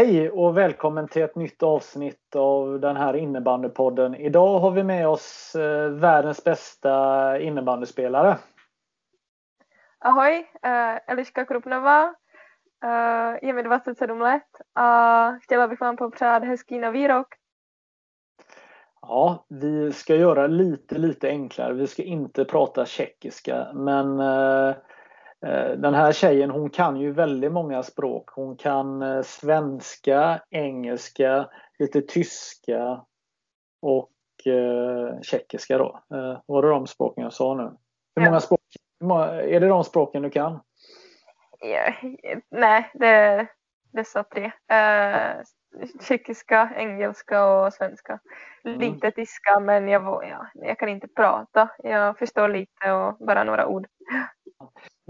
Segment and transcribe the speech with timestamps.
[0.00, 4.14] Hej och välkommen till ett nytt avsnitt av den här innebandypodden.
[4.14, 8.38] Idag har vi med oss eh, världens bästa innebandyspelare.
[9.98, 12.14] Ahoj, uh, Eliška Krupnová,
[12.84, 17.26] uh, je mi 27 let a chtěla bych vám popřát hezký nový rok.
[19.02, 21.74] Ja, vi ska göra lite, lite enklare.
[21.74, 24.20] Vi ska inte prata tjeckiska, men
[25.76, 28.30] den här tjejen hon kan ju väldigt många språk.
[28.30, 33.04] Hon kan svenska, engelska, lite tyska
[33.82, 34.10] och
[34.46, 36.00] eh, tjeckiska då.
[36.14, 37.70] Eh, var det de språken jag sa nu?
[38.16, 38.60] Hur många språk?
[39.30, 40.60] Är det de språken du kan?
[41.60, 41.94] Ja,
[42.50, 43.46] nej, det,
[43.92, 44.52] dessa tre.
[44.68, 45.42] Eh,
[46.08, 48.18] tjeckiska, engelska och svenska.
[48.64, 48.78] Mm.
[48.78, 51.68] Lite tyska men jag, ja, jag kan inte prata.
[51.78, 53.86] Jag förstår lite och bara några ord.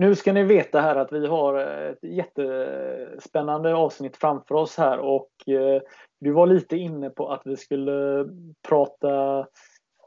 [0.00, 4.98] Nu ska ni veta här att vi har eh, ett jättespännande avsnitt framför oss här
[4.98, 5.82] och eh,
[6.20, 8.28] du var lite inne på att vi skulle
[8.68, 9.46] prata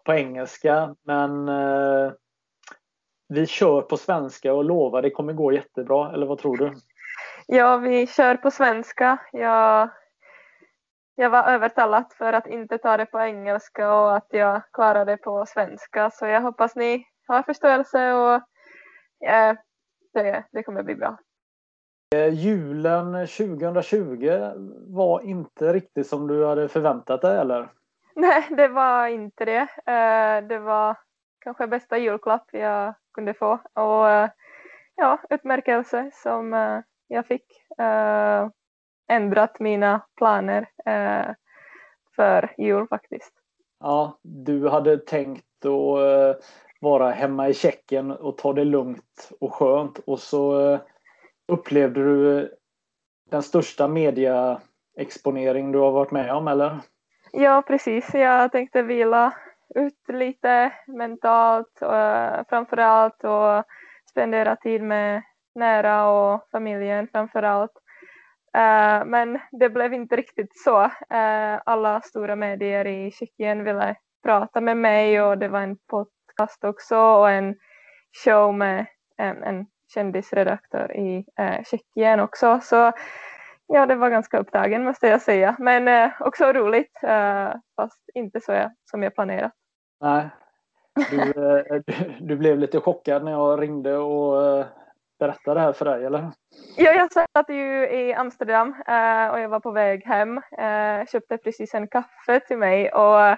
[0.05, 2.11] på engelska men eh,
[3.27, 6.73] vi kör på svenska och lovar det kommer gå jättebra, eller vad tror du?
[7.47, 9.17] Ja, vi kör på svenska.
[9.31, 9.89] Jag,
[11.15, 15.17] jag var övertalad för att inte ta det på engelska och att jag klarade det
[15.17, 18.35] på svenska så jag hoppas ni har förståelse och
[19.29, 19.55] eh,
[20.13, 21.17] det, det kommer bli bra.
[22.13, 24.29] Eh, julen 2020
[24.87, 27.69] var inte riktigt som du hade förväntat dig eller?
[28.15, 29.67] Nej, det var inte det.
[29.85, 30.97] Eh, det var
[31.39, 34.29] kanske bästa julklapp jag kunde få och eh,
[34.95, 36.53] ja, utmärkelse som
[37.07, 37.45] jag fick.
[39.09, 40.67] Ändrat mina planer
[42.15, 43.33] för jul faktiskt.
[43.79, 46.43] Ja, du hade tänkt att
[46.83, 50.79] vara hemma i Tjeckien och ta det lugnt och skönt och så eh,
[51.47, 52.47] upplevde du eh,
[53.31, 56.79] den största mediaexponering du har varit med om eller?
[57.31, 59.33] Ja precis, jag tänkte vila
[59.75, 63.63] ut lite mentalt och framförallt och
[64.09, 65.23] spendera tid med
[65.55, 67.71] nära och familjen framförallt.
[68.57, 70.83] Uh, men det blev inte riktigt så.
[70.83, 75.77] Uh, alla stora medier i Tjeckien ville prata med mig och det var en
[76.37, 77.55] podcast också och en
[78.25, 78.85] show med
[79.17, 82.59] en, en kändisredaktör i eh, Tjeckien också.
[82.63, 82.91] Så
[83.67, 85.55] ja, det var ganska upptagen måste jag säga.
[85.59, 89.51] Men eh, också roligt, eh, fast inte så jag, som jag planerat.
[90.01, 90.29] Nej.
[91.11, 94.65] Du, eh, du, du, blev lite chockad när jag ringde och eh,
[95.19, 96.31] berättade det här för dig, eller?
[96.77, 100.41] Ja, jag satt ju i Amsterdam eh, och jag var på väg hem.
[101.11, 103.37] köpte precis en kaffe till mig och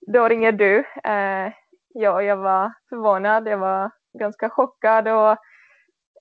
[0.00, 0.84] då ringer du.
[1.94, 5.36] Ja, jag var förvånad, jag var ganska chockad och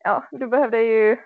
[0.04, 1.18] ja, du behövde ju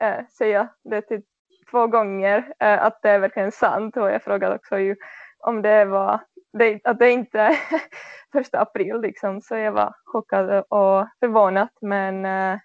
[0.00, 1.22] äh, säga det till
[1.70, 4.96] två gånger äh, att det är verkligen sant och jag frågade också ju
[5.38, 6.20] om det var
[6.52, 7.56] det, att det inte är
[8.32, 12.58] första april liksom så jag var chockad och förvånad men äh,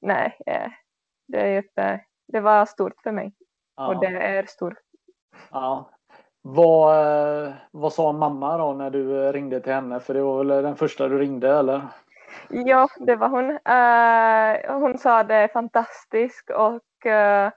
[0.00, 0.38] nej
[1.28, 3.34] det, är jätte, det var stort för mig
[3.76, 3.86] ja.
[3.86, 4.78] och det är stort.
[5.50, 5.90] Ja.
[6.42, 10.00] Vad, vad sa mamma då när du ringde till henne?
[10.00, 11.82] För det var väl den första du ringde eller?
[12.48, 13.50] Ja, det var hon.
[13.50, 17.50] Uh, hon sa det är fantastiskt och uh,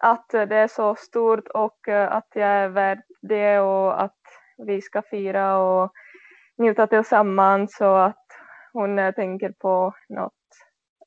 [0.00, 4.18] att det är så stort och uh, att jag är värd det och att
[4.66, 5.92] vi ska fira och
[6.58, 8.26] njuta tillsammans och att
[8.72, 10.32] hon tänker på något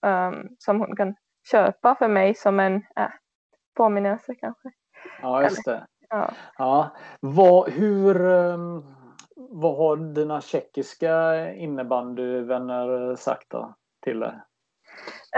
[0.02, 1.16] um, som hon kan
[1.52, 2.84] köpa för mig som en
[3.78, 4.72] påminnelse kanske.
[5.22, 5.88] Ja, just det.
[6.12, 6.30] Ja.
[6.58, 6.90] ja.
[7.20, 8.96] Vad, hur, um
[9.50, 13.74] vad har dina tjeckiska innebandyvänner sagt då,
[14.04, 14.34] till dig?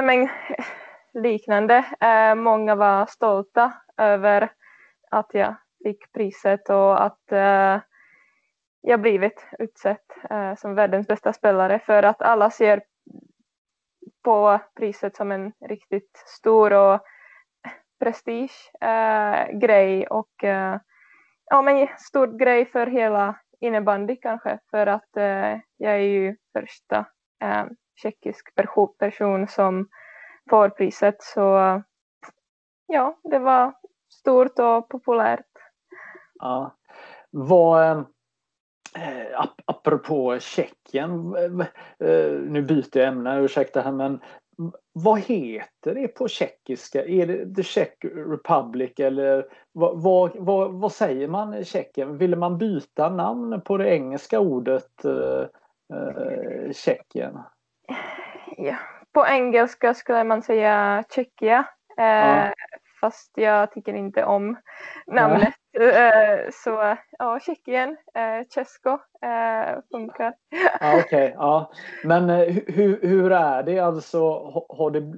[0.01, 0.29] Men,
[1.13, 1.85] liknande.
[1.99, 4.51] Eh, många var stolta över
[5.11, 7.79] att jag fick priset och att eh,
[8.81, 12.83] jag blivit utsett uh, som världens bästa spelare för att alla ser
[14.23, 17.01] på priset som en riktigt stor och
[18.03, 20.79] prestige eh, grej och eh,
[21.45, 27.05] ja, men stor grej för hela innebandy kanske för att eh, jag är ju första
[27.95, 28.55] tjeckisk
[28.99, 29.87] person som
[30.49, 31.81] får priset så
[32.87, 33.73] ja, det var
[34.09, 35.51] stort och populärt.
[36.39, 36.75] Ja.
[37.29, 37.97] Vad,
[38.97, 44.21] eh, apropå Tjeckien, eh, nu byter jag ämne, ursäkta här, men
[44.93, 47.05] vad heter det på tjeckiska?
[47.05, 52.17] Är det The Czech Republic eller vad, vad, vad, vad säger man i Tjeckien?
[52.17, 55.45] Ville man byta namn på det engelska ordet eh,
[55.97, 57.39] eh, Tjeckien?
[58.57, 58.75] Ja,
[59.13, 61.65] på engelska skulle man säga Tjeckia.
[61.97, 62.53] Eh, ja.
[63.03, 64.57] Fast jag tycker inte om
[65.07, 65.53] namnet.
[65.71, 66.51] Ja.
[66.51, 68.89] så ja, Tjeckien, eh, Česko
[69.21, 70.33] eh, funkar.
[70.79, 71.71] Ja, Okej, okay, ja.
[72.03, 72.29] Men
[72.67, 74.19] hur, hur är det alltså?
[74.69, 75.13] Har det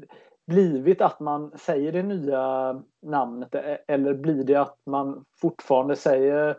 [0.48, 3.56] blivit att man säger det nya namnet
[3.88, 6.58] eller blir det att man fortfarande säger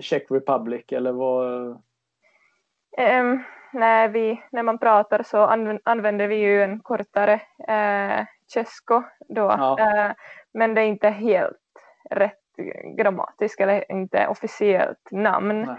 [0.00, 1.66] Czech Republic eller vad?
[2.98, 5.38] Um, när, vi, när man pratar så
[5.84, 9.54] använder vi ju en kortare eh, Česko då.
[9.58, 9.78] Ja.
[9.80, 10.12] Eh,
[10.54, 11.56] men det är inte helt
[12.10, 12.36] rätt
[12.98, 15.62] grammatiskt eller inte officiellt namn.
[15.62, 15.76] Nej.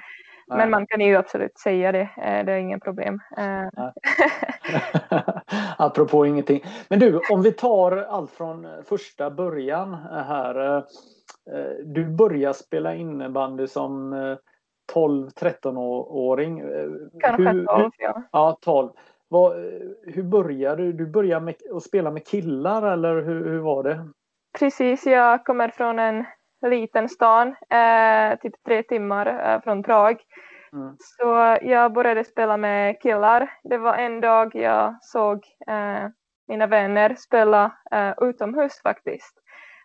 [0.48, 0.58] Nej.
[0.58, 3.20] Men man kan ju absolut säga det, eh, det är inget problem.
[3.38, 3.90] Eh.
[5.78, 6.64] Apropå ingenting.
[6.90, 9.94] Men du, om vi tar allt från första början
[10.28, 10.84] här.
[11.84, 14.14] Du börjar spela innebandy som
[14.94, 16.64] 12-13-åring.
[17.20, 18.24] Kanske hur, 12, ja.
[18.32, 18.90] Ja, 12.
[19.28, 19.54] Vad,
[20.04, 20.94] hur började du?
[20.94, 24.08] Du började med att spela med killar eller hur, hur var det?
[24.60, 26.26] Precis, jag kommer från en
[26.68, 30.18] liten stan, eh, typ tre timmar eh, från Prag.
[30.74, 30.96] Mm.
[31.00, 33.54] Så jag började spela med killar.
[33.64, 36.10] Det var en dag jag såg eh,
[36.48, 39.38] mina vänner spela eh, utomhus faktiskt.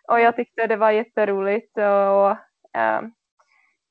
[0.07, 1.77] Och jag tyckte det var jätteroligt.
[1.77, 2.31] Och,
[2.81, 3.01] eh,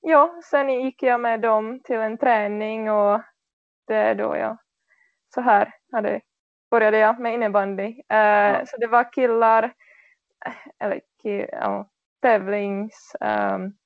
[0.08, 3.20] ja, sen gick jag med dem till en träning och
[3.86, 4.58] det är då jag
[5.34, 6.20] så här hade,
[6.70, 7.88] började jag med innebandy.
[7.88, 8.66] Uh, ja.
[8.66, 9.72] Så det var killar,
[10.78, 11.88] eller kill, ja,
[12.22, 13.76] tävlings, um,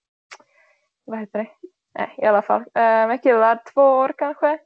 [1.04, 1.48] vad heter det?
[1.94, 4.58] Nej, i alla fall uh, med killar två år kanske.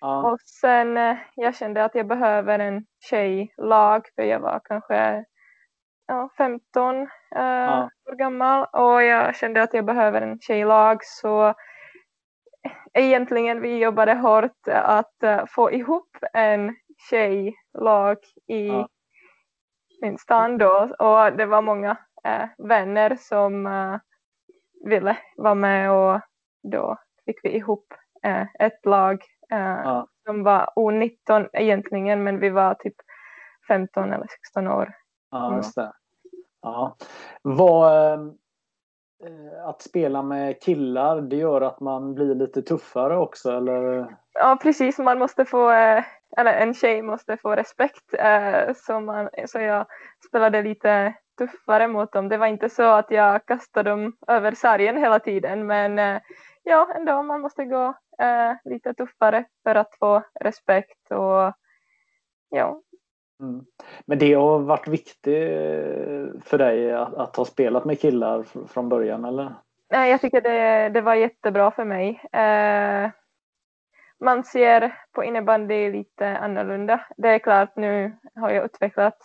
[0.00, 0.32] Ja.
[0.32, 5.24] Och sen uh, jag kände att jag behöver en tjejlag för jag var kanske
[6.12, 7.90] ja, 15 uh, ja.
[8.10, 11.54] år gammal och jag kände att jag behöver en tjejlag så
[12.94, 16.76] egentligen vi jobbade hårt att uh, få ihop en
[17.10, 18.18] tjejlag
[18.48, 18.88] i ja.
[20.02, 21.90] min stan då och det var många
[22.28, 23.98] uh, vänner som uh,
[24.84, 26.20] ville vara med och
[26.62, 27.94] då fick vi ihop
[28.58, 30.06] ett lag ja.
[30.26, 32.94] som var O19 egentligen men vi var typ
[33.68, 34.94] 15 eller 16 år.
[35.30, 35.92] Ja, just det.
[36.62, 36.96] Ja.
[37.42, 38.34] Vad,
[39.24, 44.06] Eh, att spela med killar, det gör att man blir lite tuffare också eller?
[44.32, 46.04] Ja precis, man måste få, eh,
[46.36, 48.14] eller en tjej måste få respekt.
[48.14, 49.86] Eh, så, man, så jag
[50.28, 52.28] spelade lite tuffare mot dem.
[52.28, 56.20] Det var inte så att jag kastade dem över sargen hela tiden men eh,
[56.62, 61.52] ja ändå man måste gå eh, lite tuffare för att få respekt och
[62.48, 62.80] ja,
[63.42, 63.64] Mm.
[64.06, 65.24] Men det har varit viktigt
[66.44, 69.54] för dig att, att, ha spelat med killar från början eller?
[69.90, 72.22] Nej, jag tycker det, det var jättebra för mig.
[72.32, 73.10] Eh,
[74.20, 77.06] man ser på innebandy lite annorlunda.
[77.16, 79.18] Det är klart, nu har jag utvecklat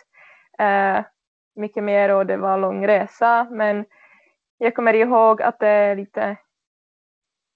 [0.59, 0.99] eh,
[1.55, 3.85] mycket mer och det var lång resa, men
[4.57, 6.37] jag kommer ihåg att det är lite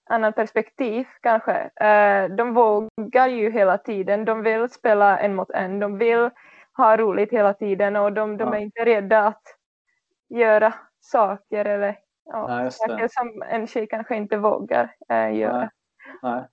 [0.10, 1.70] annat perspektiv kanske.
[1.76, 4.26] Eh, de vågar ju hela tiden.
[4.26, 5.80] De vill spela en mot en.
[5.80, 6.30] De vill
[6.78, 8.56] ha roligt hela tiden och de, de ja.
[8.56, 9.44] är inte rädda att
[10.30, 15.60] göra saker eller ja, Nej, saker som en tjej kanske inte vågar äh, göra.
[15.60, 15.70] Nej.
[16.22, 16.48] Nej.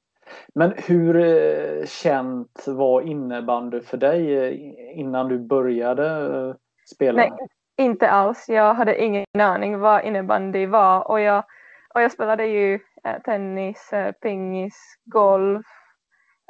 [0.55, 6.57] Men hur eh, känt var innebandy för dig eh, innan du började
[6.95, 7.17] spela?
[7.17, 7.33] Nej,
[7.77, 8.49] inte alls.
[8.49, 11.45] Jag hade ingen aning vad innebandy var och jag,
[11.95, 12.79] och jag spelade ju
[13.25, 13.91] tennis,
[14.23, 15.67] pingis, golf,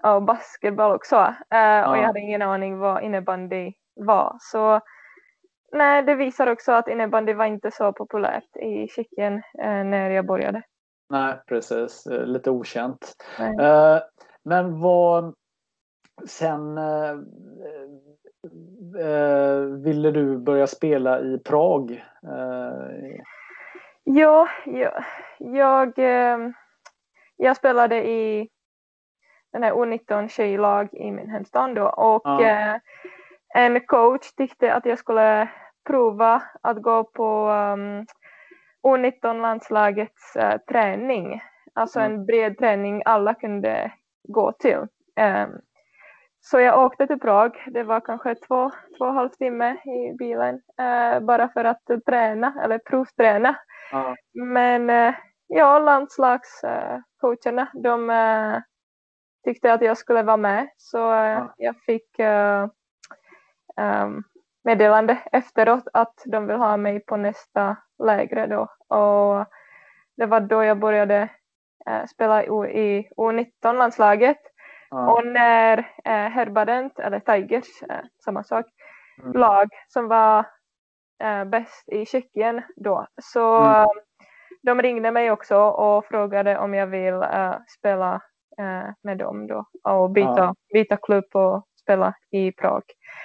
[0.02, 1.16] och basketboll också.
[1.16, 1.90] Uh, ja.
[1.90, 4.36] Och jag hade ingen aning vad innebandy var.
[4.40, 4.80] Så
[5.72, 10.26] nej, det visar också att innebandy var inte så populärt i Tjeckien uh, när jag
[10.26, 10.62] började.
[11.10, 12.06] Nej, precis.
[12.06, 13.14] Lite okänt.
[13.40, 13.98] Uh,
[14.44, 15.34] men vad
[16.26, 16.74] sen
[19.82, 22.04] ville du börja spela i Prag?
[24.04, 25.04] Ja, jag,
[25.38, 25.98] jag
[27.40, 28.48] jag spelade i
[29.52, 32.40] den här U19 tjejlag i min hemstad då och ja.
[32.40, 32.76] eh,
[33.54, 35.48] en coach tyckte att jag skulle
[35.86, 38.06] prova att gå på um,
[38.82, 41.42] U19-landslagets uh, träning,
[41.74, 42.12] alltså mm.
[42.12, 43.92] en bred träning alla kunde
[44.28, 44.78] gå till.
[45.20, 45.60] Um,
[46.40, 50.16] så jag åkte till Prag, det var kanske två, två och en halv timme i
[50.18, 53.56] bilen, uh, bara för att träna eller provträna.
[53.92, 54.16] Ja.
[54.32, 55.14] Men uh,
[55.46, 58.10] ja, landslagscoacherna, de
[59.44, 61.54] tyckte att jag skulle vara med, så ja.
[61.56, 62.18] jag fick
[63.76, 64.24] um,
[64.64, 68.62] meddelande efteråt att de vill ha mig på nästa lägre då.
[68.96, 69.46] Och
[70.16, 71.28] det var då jag började
[71.86, 74.38] äh, spela i U19-landslaget.
[74.90, 75.12] Ja.
[75.12, 77.82] Och när äh, Herbadent, eller Tigers,
[78.24, 78.66] samma sak,
[79.22, 79.32] mm.
[79.32, 80.44] lag som var
[81.46, 83.86] bäst i Tjeckien då, så mm.
[84.62, 87.24] de ringde mig också och frågade om jag vill
[87.68, 88.20] spela
[89.02, 90.54] med dem då och byta, ja.
[90.72, 92.82] byta klubb och spela i Prag.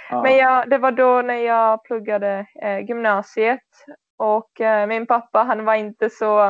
[0.10, 0.24] Ja.
[0.24, 3.60] Men jag, det var då när jag pluggade eh, gymnasiet
[4.18, 6.50] och eh, min pappa han var inte så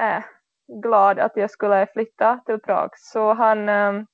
[0.00, 0.22] eh,
[0.82, 4.06] glad att jag skulle flytta till Prag så han ehm,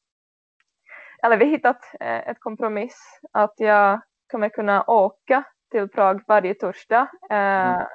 [1.23, 4.00] eller vi hittat eh, ett kompromiss att jag
[4.33, 7.87] kommer kunna åka till Prag varje torsdag eh, mm.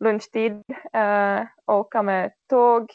[0.00, 2.90] lunchtid eh, åka med tåg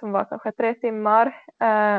[0.00, 1.36] som var kanske tre timmar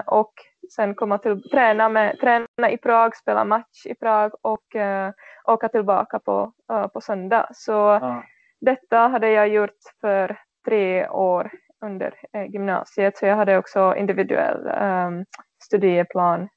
[0.06, 0.34] och
[0.76, 5.12] sen komma till träna, med, träna i Prag, spela match i Prag och uh,
[5.54, 7.50] åka tillbaka på, uh, på söndag.
[7.54, 8.24] Så ja.
[8.62, 11.52] detta hade jag gjort för tre år
[11.86, 15.26] under uh, gymnasiet så jag hade också individuell um,
[15.64, 16.50] studieplan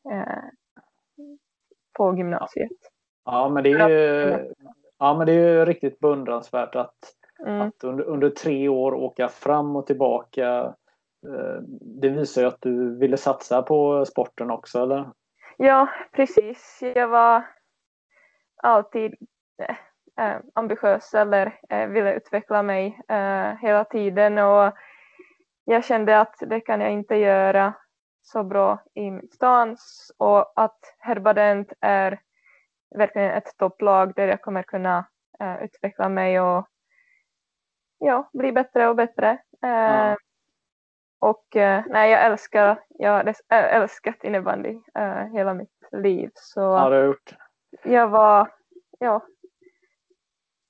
[1.98, 2.70] på gymnasiet.
[3.24, 4.52] Ja men det är ju,
[4.98, 6.98] ja, men det är riktigt beundransvärt att,
[7.46, 7.60] mm.
[7.60, 10.83] att under, under tre år åka fram och tillbaka Eh,
[11.80, 15.10] det visar ju att du ville satsa på sporten också, eller?
[15.56, 16.80] Ja, precis.
[16.94, 17.42] Jag var
[18.62, 19.14] alltid
[20.18, 24.72] äh, ambitiös eller äh, ville utveckla mig äh, hela tiden och
[25.64, 27.74] jag kände att det kan jag inte göra
[28.22, 32.20] så bra i min stans och att Herbadent är
[32.94, 35.06] verkligen ett topplag där jag kommer kunna
[35.60, 36.68] utveckla mig och
[37.98, 39.38] ja, bli bättre och bättre.
[39.60, 40.16] Ja.
[41.24, 46.30] Och eh, nej, jag älskar, jag har älskat innebandy eh, hela mitt liv.
[46.34, 47.34] Så har gjort.
[47.84, 48.50] Jag var,
[48.98, 49.26] ja,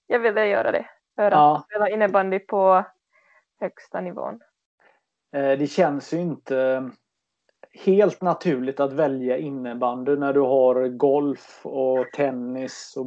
[0.06, 1.56] jag ville göra det för ja.
[1.56, 2.84] att spela innebandy på
[3.60, 4.40] högsta nivån.
[5.32, 6.90] Eh, det känns ju inte
[7.72, 13.06] helt naturligt att välja innebandy när du har golf och tennis och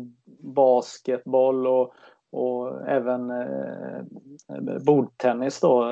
[0.54, 1.94] basketboll och,
[2.32, 4.02] och även eh,
[4.86, 5.86] bordtennis då.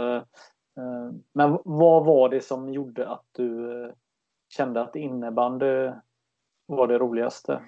[0.77, 3.91] Eh, men vad var det som gjorde att du eh,
[4.49, 5.91] kände att innebandy
[6.65, 7.61] var det roligaste?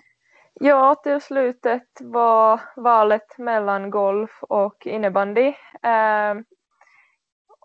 [0.53, 5.53] Ja, till slutet var valet mellan golf och innebandy.
[5.83, 6.35] Eh,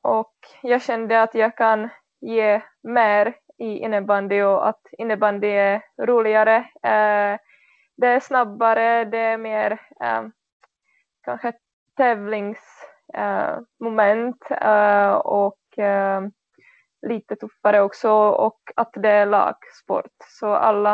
[0.03, 1.89] och jag kände att jag kan
[2.21, 6.67] ge mer i innebandy och att innebandy är roligare.
[7.97, 9.81] Det är snabbare, det är mer
[11.25, 11.53] kanske
[11.97, 12.82] tävlings
[13.15, 16.23] Eh, moment eh, och eh,
[17.09, 20.13] lite tuffare också och att det är lagsport.
[20.29, 20.93] Så alla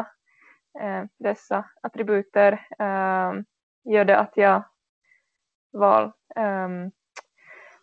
[0.80, 3.32] eh, dessa attributer eh,
[3.84, 4.62] gör det att jag
[5.72, 6.90] val ehm,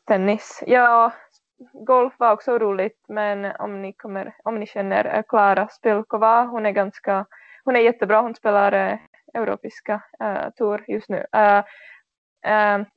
[0.07, 0.63] tennis.
[0.67, 1.11] Ja,
[1.73, 6.71] golf var också roligt men om ni, kommer, om ni känner Klara Spilkova, hon är
[6.71, 7.25] ganska,
[7.63, 8.99] hon är jättebra, hon spelar eh,
[9.33, 11.25] europeiska eh, tour just nu.
[11.33, 11.63] Eh,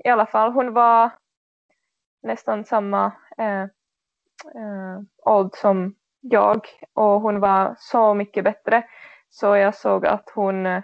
[0.05, 1.11] I alla fall, hon var
[2.23, 3.63] nästan samma eh,
[4.55, 6.61] eh, ålder som jag
[6.93, 8.85] och hon var så mycket bättre
[9.29, 10.83] så jag såg att hon,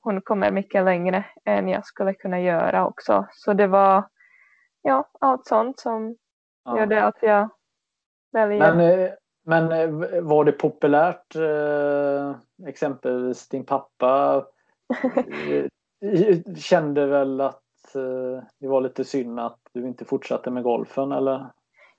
[0.00, 3.26] hon kommer mycket längre än jag skulle kunna göra också.
[3.30, 4.04] Så det var
[4.82, 6.16] ja, allt sånt som
[6.64, 6.80] ja.
[6.80, 7.48] gjorde att jag
[8.32, 8.74] väljer.
[8.74, 9.10] Men, eh,
[9.44, 12.36] men eh, var det populärt eh,
[12.68, 14.44] exempelvis din pappa
[16.56, 17.62] kände väl att
[17.96, 21.46] Eh, det var lite synd att du inte fortsatte med golfen eller?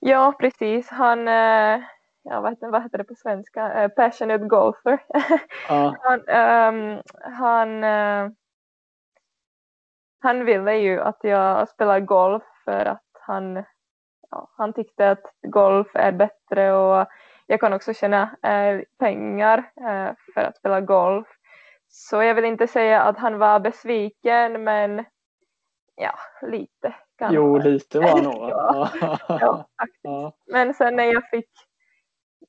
[0.00, 1.80] Ja precis, han, eh,
[2.22, 5.04] ja, vad, heter, vad heter det på svenska, uh, passionate golfer.
[5.68, 5.96] Ja.
[6.00, 6.20] han,
[6.74, 7.02] um,
[7.38, 8.30] han, uh,
[10.20, 13.64] han ville ju att jag spelar golf för att han,
[14.30, 17.06] ja, han tyckte att golf är bättre och
[17.46, 18.36] jag kan också tjäna
[18.98, 19.70] pengar
[20.34, 21.26] för att spela golf.
[21.88, 25.04] Så jag vill inte säga att han var besviken men
[25.96, 27.36] ja, lite Kanske.
[27.36, 28.34] Jo, lite var han nog.
[28.50, 28.90] ja,
[29.28, 29.66] ja,
[30.02, 30.32] ja.
[30.46, 31.50] Men sen när jag fick,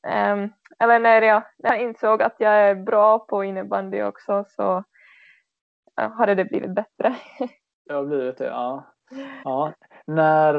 [0.07, 4.83] um, eller när jag, när jag insåg att jag är bra på innebandy också så
[5.95, 7.15] hade det blivit bättre.
[7.85, 8.83] det har blivit det, ja.
[9.43, 9.73] ja.
[10.05, 10.53] När,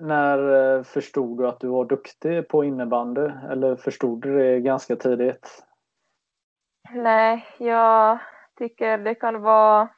[0.00, 3.30] när förstod du att du var duktig på innebandy?
[3.50, 5.64] Eller förstod du det ganska tidigt?
[6.90, 8.18] Nej, jag
[8.58, 9.88] tycker det kan vara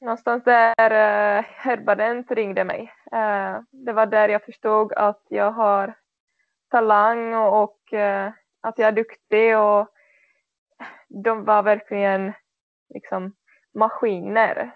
[0.00, 2.92] någonstans där uh, Herbadent ringde mig.
[3.14, 5.94] Uh, det var där jag förstod att jag har
[6.70, 9.88] talang och, och uh, att jag är duktig och
[11.08, 12.32] de var verkligen
[12.94, 13.32] liksom
[13.74, 14.70] maskiner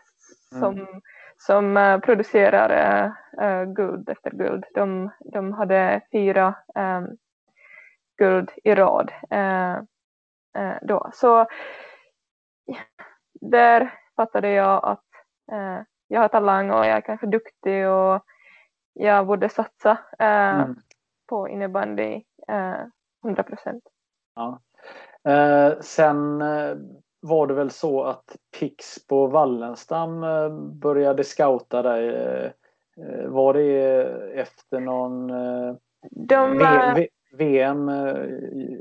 [0.61, 1.00] som, mm.
[1.37, 3.07] som uh, producerar
[3.43, 4.64] uh, guld efter guld.
[4.75, 7.16] De, de hade fyra um,
[8.19, 9.12] guld i rad
[10.83, 11.11] då.
[11.12, 11.47] Så
[13.40, 15.13] där fattade jag att eh,
[16.09, 18.25] jag har talang och jag är kanske duktig och
[18.93, 20.77] jag borde satsa eh, mm.
[21.29, 22.87] på innebandy eh,
[23.25, 23.85] 100 procent.
[24.35, 24.61] Ja.
[25.29, 26.77] Eh, sen eh,
[27.21, 32.53] var det väl så att Pix på Wallenstam eh, började scouta dig.
[33.27, 34.03] Var det
[34.41, 35.27] efter någon
[36.11, 36.59] De,
[37.33, 37.91] VM,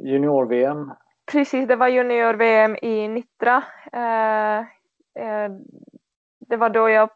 [0.04, 0.92] junior-VM?
[1.32, 3.64] Precis, det var junior-VM i Nitra
[6.48, 7.10] det var då jag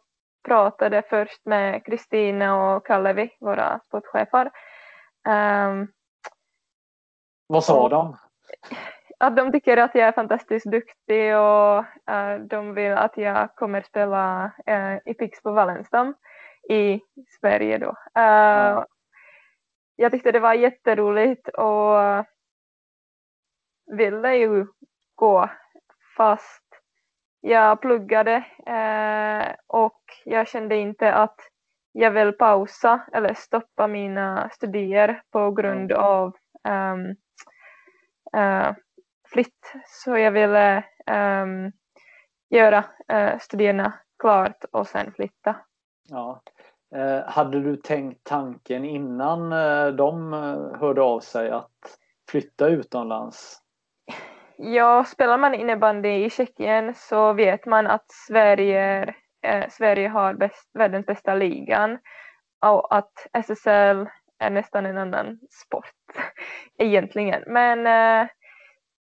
[0.44, 4.52] pratade först med Kristina och Kallevi, våra sportchefer.
[5.28, 5.88] Um,
[7.48, 8.18] Vad sa och, de?
[9.20, 11.80] Att de tycker att jag är fantastiskt duktig och
[12.12, 16.16] uh, de vill att jag kommer spela uh, i Pix på Wallenstam
[16.70, 17.02] i
[17.40, 17.90] Sverige då.
[17.90, 18.84] Uh, mm.
[19.96, 22.26] Jag tyckte det var jätteroligt och
[23.86, 24.68] ville ju
[25.16, 25.50] gå
[26.18, 26.67] fast
[27.42, 31.40] jag pluggade eh, och jag kände inte att
[31.92, 36.04] jag vill pausa eller stoppa mina studier på grund mm.
[36.04, 36.36] av
[36.70, 37.16] um,
[38.42, 38.74] uh,
[39.30, 39.74] flytt.
[39.86, 41.72] Så jag ville um,
[42.50, 45.56] göra uh, studierna klart och sen flytta.
[46.10, 46.42] Ja.
[46.96, 50.34] Eh, hade du tänkt tanken innan eh, de
[50.80, 51.98] hörde av sig att
[52.32, 53.62] flytta utomlands?
[54.58, 60.70] Ja, spelar man innebandy i Tjeckien så vet man att Sverige, eh, Sverige har bäst,
[60.74, 62.00] världens bästa ligan
[62.66, 65.94] och att SSL är nästan en annan sport
[66.78, 67.44] egentligen.
[67.48, 68.30] Men eh,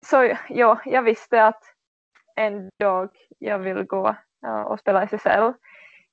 [0.07, 1.63] så ja, jag visste att
[2.37, 4.17] en dag jag vill gå
[4.47, 5.53] uh, och spela SSL.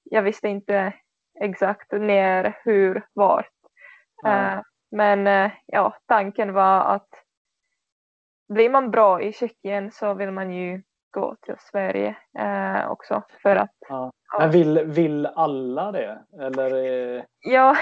[0.04, 0.94] Jag visste inte
[1.42, 3.50] exakt när, hur, vart.
[4.26, 4.58] Mm.
[4.58, 7.10] Uh, men uh, ja, tanken var att
[8.54, 10.82] blir man bra i Tjeckien så vill man ju
[11.14, 14.12] gå till Sverige eh, också för att ja.
[14.40, 16.24] Men vill, vill alla det?
[16.40, 17.26] Eller?
[17.40, 17.76] Ja,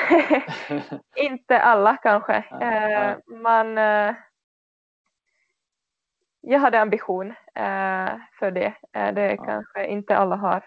[1.15, 2.36] inte alla kanske.
[2.62, 4.15] Eh, man, eh,
[6.41, 8.73] jag hade ambition eh, för det.
[8.93, 9.43] Eh, det ja.
[9.45, 10.65] kanske inte alla har.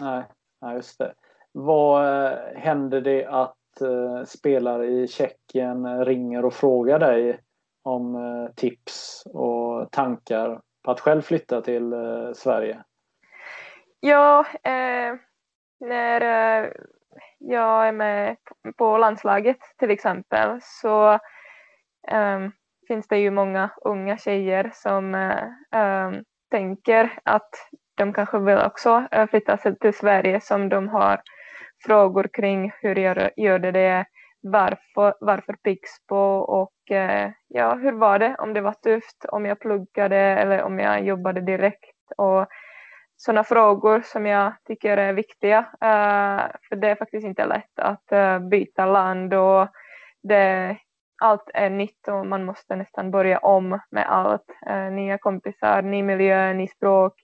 [0.00, 0.24] Nej,
[0.60, 1.14] ja, just det.
[1.52, 3.56] Vad eh, händer det att
[4.26, 7.40] spelare i Tjeckien ringer och frågar dig
[7.82, 12.82] om eh, tips och tankar på att själv flytta till eh, Sverige?
[14.00, 15.14] Ja, eh,
[15.80, 16.70] när eh,
[17.38, 18.36] jag är med
[18.76, 21.12] på landslaget till exempel så
[22.08, 22.48] eh,
[22.88, 27.50] finns det ju många unga tjejer som eh, ehm, tänker att
[27.94, 31.20] de kanske vill också flytta till Sverige som de har
[31.84, 34.04] frågor kring hur gör, gör det det
[34.42, 38.36] varför, varför Pixbo och eh, ja, hur var det?
[38.38, 42.46] Om det var tufft, om jag pluggade eller om jag jobbade direkt och
[43.16, 45.58] sådana frågor som jag tycker är viktiga.
[45.58, 49.68] Uh, för det är faktiskt inte lätt att uh, byta land och
[50.22, 50.76] det,
[51.22, 54.46] allt är nytt och man måste nästan börja om med allt.
[54.70, 57.14] Uh, nya kompisar, ny miljö, ny språk,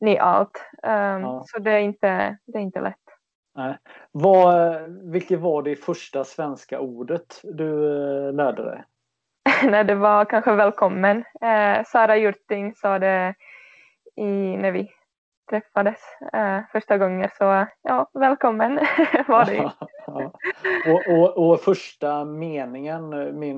[0.00, 0.70] ny allt.
[0.82, 1.42] Um, ja.
[1.46, 3.11] Så det är, inte, det är inte lätt.
[3.54, 3.78] Nej.
[4.12, 4.80] Vad,
[5.12, 7.86] vilket var det första svenska ordet du
[8.28, 8.84] eh, lärde dig?
[9.70, 11.24] Nej, det var kanske välkommen.
[11.40, 13.34] Eh, Sara Jurting sa det
[14.16, 14.90] i, när vi
[15.50, 15.98] träffades
[16.32, 17.30] eh, första gången.
[17.38, 18.74] Så ja, välkommen
[19.28, 19.72] var det.
[20.90, 23.10] och, och, och, första meningen,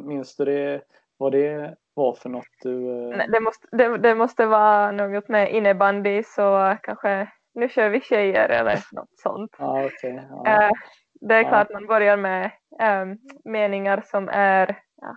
[0.09, 0.83] minns du det,
[1.17, 2.45] vad det var för något?
[2.63, 3.17] Du, eh...
[3.17, 8.01] Nej, det, måste, det, det måste vara något med innebandy så kanske nu kör vi
[8.01, 9.57] tjejer eller något sånt.
[9.59, 10.19] Ah, okay.
[10.47, 10.71] ah.
[11.21, 12.51] Det är klart man börjar med
[12.83, 15.17] um, meningar som är ja,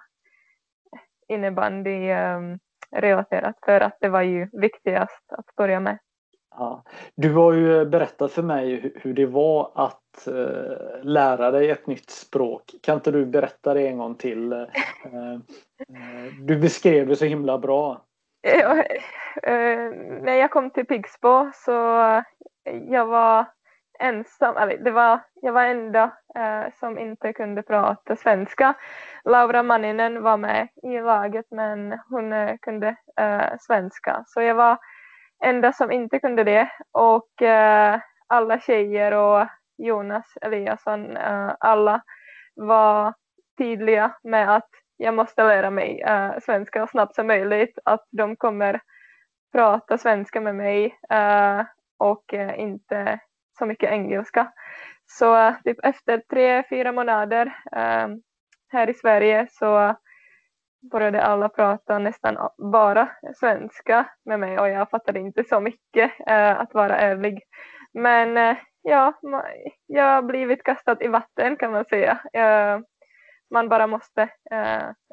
[1.28, 2.60] innebandy um,
[2.91, 5.97] relaterat för att det var ju viktigast att börja med.
[6.50, 6.84] Ja.
[7.15, 12.10] Du har ju berättat för mig hur det var att uh, lära dig ett nytt
[12.10, 12.76] språk.
[12.82, 14.54] Kan inte du berätta det en gång till?
[14.54, 14.60] Uh,
[15.13, 15.39] uh,
[16.41, 18.07] du beskrev det så himla bra.
[19.43, 21.71] Eh, när jag kom till Pixbo så
[22.89, 23.45] jag var
[24.00, 26.04] ensam, eller det var, jag var enda
[26.36, 28.73] eh, som inte kunde prata svenska.
[29.26, 32.95] Laura Manninen var med i laget men hon eh, kunde
[33.60, 34.23] svenska.
[34.28, 34.78] Så jag var
[35.43, 37.30] enda som inte kunde det och
[38.28, 39.47] alla tjejer och
[39.78, 41.17] Jonas Eliasson,
[41.60, 42.02] alla
[42.56, 43.13] var
[43.58, 48.36] tydliga med att jag måste lära mig uh, svenska så snabbt som möjligt, att de
[48.36, 48.81] kommer
[49.51, 51.65] prata svenska med mig eh,
[51.97, 53.19] och eh, inte
[53.60, 54.51] så mycket engelska.
[55.05, 57.55] Så typ efter tre, fyra månader
[58.69, 59.95] här i Sverige så
[60.91, 66.12] började alla prata nästan bara svenska med mig och jag fattade inte så mycket
[66.57, 67.43] att vara ärlig.
[67.93, 69.13] Men ja,
[69.88, 72.19] jag har blivit kastad i vatten kan man säga.
[73.49, 74.29] Man bara måste,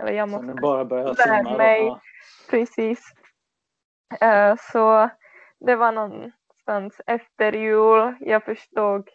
[0.01, 1.85] eller jag måste bara lära mig.
[1.85, 2.01] Då.
[2.51, 3.13] Precis.
[4.73, 5.11] så
[5.61, 9.09] det var någonstans efter jul jag förstod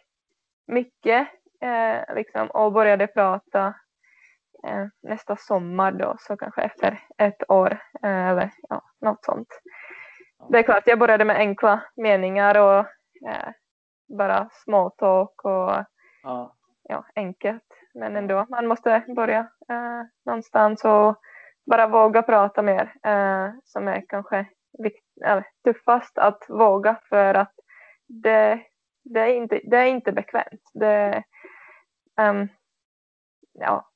[0.66, 1.28] mycket
[2.14, 3.74] liksom, och började prata
[4.66, 9.48] eh, nästa sommar då, så kanske efter ett år eh, eller ja, något sånt.
[10.48, 12.78] Det är klart, jag började med enkla meningar och
[13.28, 13.52] eh,
[14.18, 15.84] bara småtalk och
[16.22, 16.54] ja.
[16.82, 17.04] ja.
[17.14, 17.64] enkelt.
[17.94, 21.16] Men ändå, man måste börja eh, någonstans och
[21.66, 24.46] bara våga prata mer eh, som är kanske
[24.78, 27.54] vikt, eller, tuffast att våga för att
[28.06, 28.60] det,
[29.04, 30.70] det, är, inte, det är inte bekvämt.
[30.74, 31.22] Det,
[32.20, 32.48] um,
[33.52, 33.90] ja,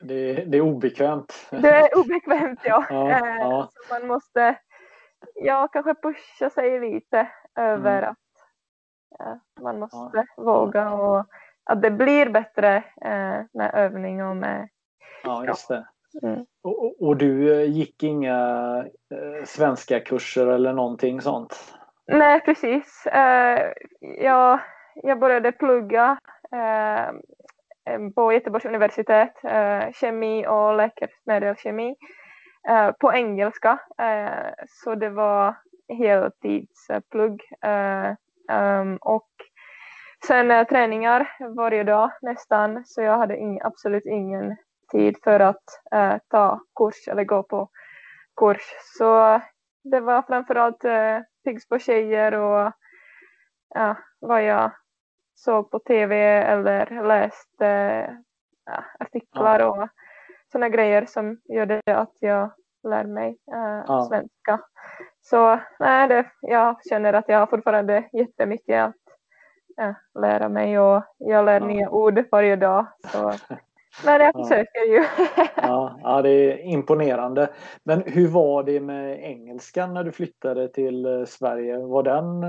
[0.00, 1.48] det, det är obekvämt.
[1.50, 2.86] Det är obekvämt ja.
[2.90, 3.70] ja, eh, ja.
[3.90, 4.58] Man måste
[5.34, 8.10] ja, kanske pusha sig lite över mm.
[8.10, 10.42] att man måste ja.
[10.42, 11.26] våga och
[11.68, 14.68] att det blir bättre eh, med övning och med
[15.24, 15.86] Ja, just det.
[16.22, 16.46] Mm.
[16.62, 18.38] Och, och, du eh, gick inga
[19.10, 21.74] eh, svenska kurser eller någonting sånt?
[22.06, 23.06] Nej, precis.
[23.06, 24.60] Eh, jag,
[24.94, 26.18] jag började plugga
[26.52, 27.12] eh,
[28.14, 31.96] på Göteborgs universitet, eh, kemi och läkemedelskemi
[32.68, 33.78] eh, på engelska.
[33.98, 35.54] Eh, så det var
[35.88, 37.42] heltidsplugg.
[38.52, 39.28] Um, och
[40.26, 44.56] sen träningar varje dag nästan, så jag hade ing, absolut ingen
[44.92, 47.68] tid för att uh, ta kurs eller gå på
[48.36, 48.62] kurs.
[48.98, 49.40] Så
[49.84, 52.72] det var framförallt uh, Pigs på tjejer och
[53.78, 54.70] uh, vad jag
[55.34, 57.66] såg på tv eller läste
[58.64, 59.66] ja, artiklar ja.
[59.66, 59.88] och
[60.52, 62.50] sådana grejer som gjorde att jag
[62.82, 63.38] lär mig
[63.86, 64.06] ja.
[64.08, 64.60] svenska.
[65.20, 69.07] Så nej, det, jag känner att jag har fortfarande jättemycket att
[69.80, 72.86] äh, lära mig och jag lär nya ord varje dag.
[73.12, 73.32] Så.
[74.04, 75.04] Men jag försöker ju.
[75.56, 77.48] ja, ja, det är imponerande.
[77.82, 81.78] Men hur var det med engelskan när du flyttade till eh, Sverige?
[81.78, 82.42] Var den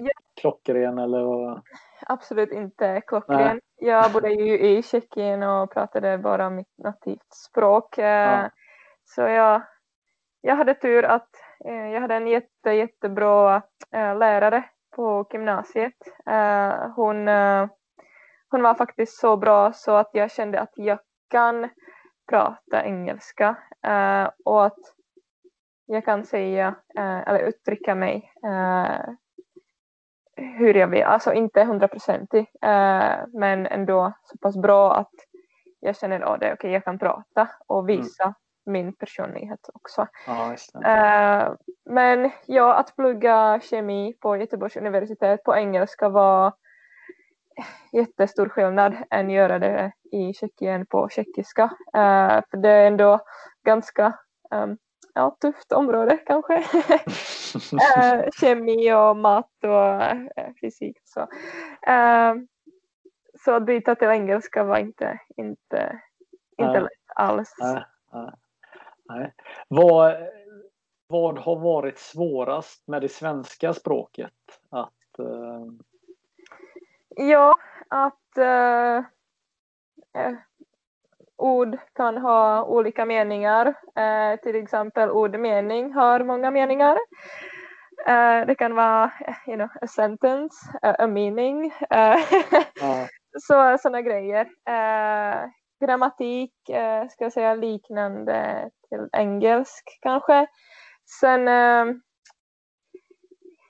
[0.00, 1.60] ja klockren eller?
[2.06, 3.40] Absolut inte klockren.
[3.40, 3.60] Nej.
[3.76, 7.98] Jag bodde ju i Tjeckien och pratade bara mitt nativt språk.
[7.98, 8.50] Eh, ja.
[9.04, 9.62] Så jag,
[10.40, 11.28] jag hade tur att
[11.64, 14.64] eh, jag hade en jätte, jättebra eh, lärare
[14.94, 15.94] på gymnasiet.
[16.96, 17.28] Hon,
[18.50, 20.98] hon var faktiskt så bra så att jag kände att jag
[21.30, 21.68] kan
[22.28, 23.56] prata engelska
[24.44, 24.78] och att
[25.86, 28.32] jag kan säga eller uttrycka mig
[30.36, 35.12] hur jag vill, alltså inte hundraprocentig eh, men ändå så pass bra att
[35.80, 37.86] jag känner att det är okej, jag kan prata och mm.
[37.86, 38.34] visa mm.
[38.66, 40.06] Min personlighet också.
[40.26, 40.52] Ja,
[40.84, 41.52] eh,
[41.84, 46.52] men ja, att plugga kemi på Göteborgs universitet på engelska var
[47.92, 51.62] jättestor skillnad än göra det i Tjeckien på tjeckiska.
[51.94, 53.20] Eh, för det är ändå
[53.64, 54.18] ganska
[54.50, 54.78] um,
[55.14, 56.54] ja, tufft område kanske.
[57.96, 60.96] äh, kemi och mat och fysik.
[61.04, 61.28] Så.
[63.44, 66.00] Så att byta till engelska var inte, inte,
[66.58, 67.54] inte lätt alls.
[69.08, 69.32] Nej.
[69.68, 70.16] Vad,
[71.06, 74.32] vad har varit svårast med det svenska språket?
[74.70, 75.66] Att, uh...
[77.16, 77.54] Ja,
[77.88, 79.04] att uh,
[81.36, 83.66] ord kan ha olika meningar.
[83.96, 86.98] Eh, till exempel ordmening har många meningar.
[88.06, 89.12] Eh, det kan vara
[89.46, 91.66] you know, a sentence, a, meaning.
[91.90, 92.18] Eh,
[92.80, 93.06] ja.
[93.40, 94.46] Så sådana grejer.
[94.68, 95.50] Eh,
[95.84, 100.46] grammatik eh, ska jag säga liknande till engelsk kanske.
[101.20, 101.94] Sen eh,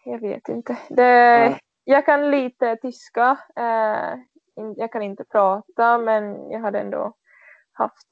[0.05, 0.79] jag vet inte.
[0.89, 3.39] Det, jag kan lite tyska.
[3.57, 4.19] Eh,
[4.77, 7.15] jag kan inte prata men jag hade ändå
[7.73, 8.09] haft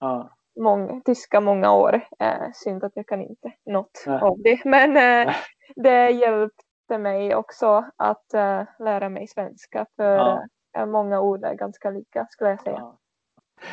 [0.00, 0.30] ja.
[0.60, 2.00] många, tyska många år.
[2.18, 4.20] Eh, synd att jag kan inte något Nej.
[4.20, 4.64] av det.
[4.64, 5.34] Men eh,
[5.76, 10.46] det hjälpte mig också att eh, lära mig svenska för ja.
[10.78, 12.78] Eh, många ord är ganska lika skulle jag säga.
[12.78, 12.98] Ja.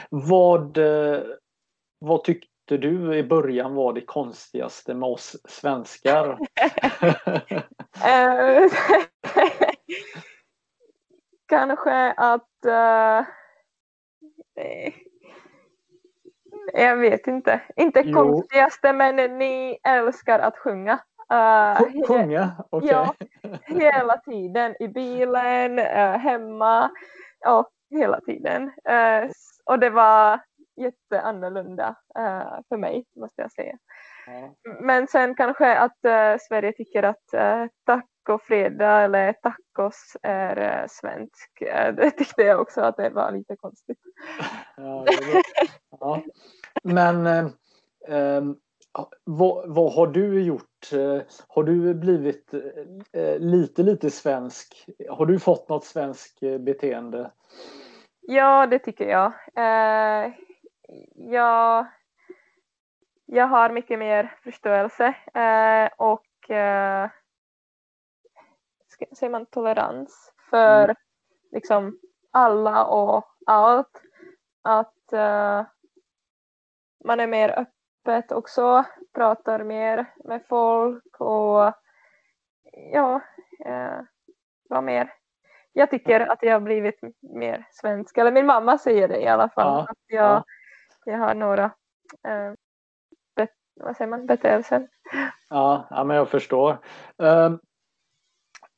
[0.09, 1.23] Vad, eh,
[1.99, 2.23] vad
[2.69, 6.37] tyckte du i början var det konstigaste med oss svenskar?
[11.49, 13.25] Kanske att uh,
[16.73, 18.13] jag vet inte, inte jo.
[18.13, 20.99] konstigaste men ni älskar att sjunga.
[21.33, 22.51] Uh, sjunga?
[22.69, 22.95] Okej.
[22.95, 23.27] Okay.
[23.41, 26.91] Ja, hela tiden i bilen, uh, hemma
[27.47, 28.63] och hela tiden.
[28.63, 29.29] Uh,
[29.65, 30.39] och det var
[30.79, 33.77] jätteannorlunda uh, för mig måste jag säga.
[34.27, 34.51] Mm.
[34.79, 41.59] Men sen kanske att uh, Sverige tycker att uh, tacofredag eller tacos är uh, svensk.
[41.95, 43.99] det tyckte jag också att det var lite konstigt.
[44.77, 45.05] ja,
[45.99, 46.21] ja.
[46.83, 47.27] Men
[48.07, 48.57] um,
[49.23, 50.89] vad, vad, har du gjort?
[51.47, 52.53] Har du blivit
[53.37, 54.85] lite, lite svensk?
[55.09, 57.31] Har du fått något svenskt beteende?
[58.31, 59.25] Ja, det tycker jag.
[59.55, 60.31] Eh,
[61.15, 61.87] jag,
[63.25, 67.09] jag har mycket mer förståelse eh, och eh,
[69.17, 70.95] säger man tolerans för mm.
[71.51, 71.99] liksom
[72.31, 74.01] alla och allt.
[74.61, 75.65] Att eh,
[77.05, 81.73] man är mer öppet också, pratar mer med folk och
[82.93, 83.21] ja,
[83.65, 83.99] eh,
[84.69, 85.13] vad mer
[85.73, 88.17] jag tycker att jag har blivit mer svensk.
[88.17, 89.67] Eller min mamma säger det i alla fall.
[89.67, 90.43] Ja, att jag, ja.
[91.09, 91.71] Jag har några
[92.27, 92.53] eh,
[93.79, 94.87] vad säger man, beteelser.
[95.49, 96.77] Ja, ja, men jag förstår.
[97.17, 97.59] Um,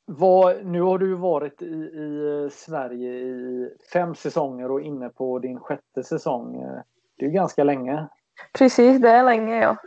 [0.05, 5.59] vad, nu har du varit i, i Sverige i fem säsonger och inne på din
[5.59, 6.65] sjätte säsong.
[7.17, 8.07] Det är ganska länge.
[8.53, 9.77] Precis, det är länge ja.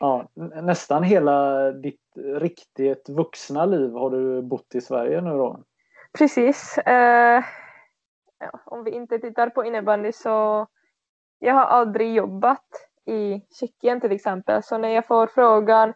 [0.00, 0.28] Ja,
[0.62, 5.64] nästan hela ditt riktigt vuxna liv har du bott i Sverige nu då?
[6.18, 6.78] Precis.
[6.78, 7.44] Eh,
[8.38, 10.66] ja, om vi inte tittar på innebandy så
[11.44, 12.64] jag har aldrig jobbat
[13.06, 14.62] i Tjeckien till exempel.
[14.62, 15.94] Så när jag får frågan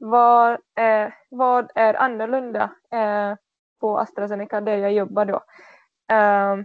[0.00, 3.34] vad, eh, vad är annorlunda eh,
[3.80, 5.40] på AstraZeneca där jag jobbar då
[6.14, 6.56] eh,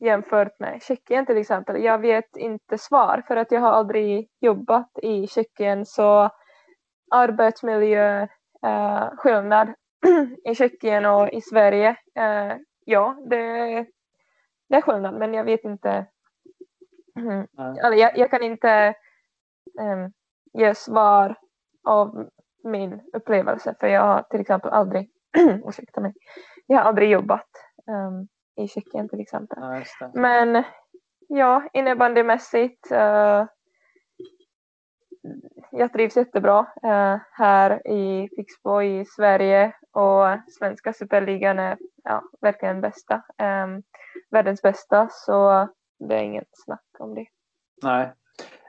[0.00, 1.82] jämfört med Tjeckien till exempel.
[1.82, 6.30] Jag vet inte svar för att jag har aldrig jobbat i Tjeckien så
[7.10, 8.22] arbetsmiljö
[8.66, 9.68] eh, skillnad
[10.44, 11.96] i Tjeckien och i Sverige.
[12.14, 13.36] Eh, ja, det,
[14.68, 16.06] det är skillnad men jag vet inte.
[17.18, 18.94] Mm, alltså jag, jag, kan inte
[19.80, 20.12] um,
[20.52, 21.34] ge svar
[21.84, 22.28] av
[22.64, 25.10] min upplevelse för jag har till exempel aldrig,
[25.64, 26.14] ursäkta mig,
[26.66, 27.48] jag har aldrig jobbat
[27.86, 28.28] um,
[28.64, 29.58] i Tjeckien till exempel.
[29.60, 30.64] Ja, men
[31.28, 33.44] ja, innebandymässigt uh,
[35.70, 42.80] jag trivs jättebra eh, här i Pixbo i Sverige och svenska superligan är ja, verkligen
[42.80, 43.14] bästa.
[43.14, 43.66] Eh,
[44.30, 47.26] världens bästa så det är inget snack om det.
[47.82, 48.12] Nej.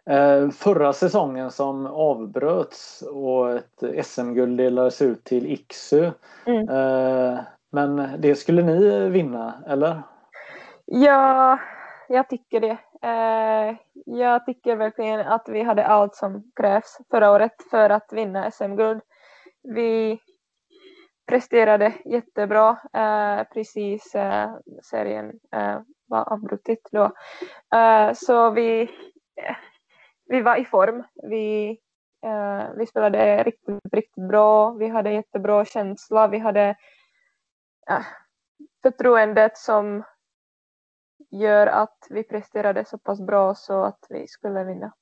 [0.09, 6.11] Eh, förra säsongen som avbröts och ett SM-guld delades ut till Iksu.
[6.45, 6.69] Mm.
[6.69, 7.39] Eh,
[7.71, 10.01] men det skulle ni vinna, eller?
[10.85, 11.59] Ja,
[12.07, 12.77] jag tycker det.
[13.01, 18.51] Eh, jag tycker verkligen att vi hade allt som krävs förra året för att vinna
[18.51, 19.01] SM-guld.
[19.63, 20.19] Vi
[21.27, 22.77] presterade jättebra
[23.53, 24.15] precis
[24.83, 25.39] serien
[26.09, 27.03] var avbrutit då.
[27.75, 28.91] Eh, så vi,
[30.25, 31.03] vi var i form.
[31.23, 31.69] Vi,
[32.25, 34.71] eh, vi spelade riktigt, riktigt bra.
[34.71, 36.27] Vi hade jättebra känsla.
[36.27, 36.75] Vi hade
[38.81, 40.03] förtroendet som
[41.31, 44.93] gör att vi presterade så pass bra så att vi skulle vinna.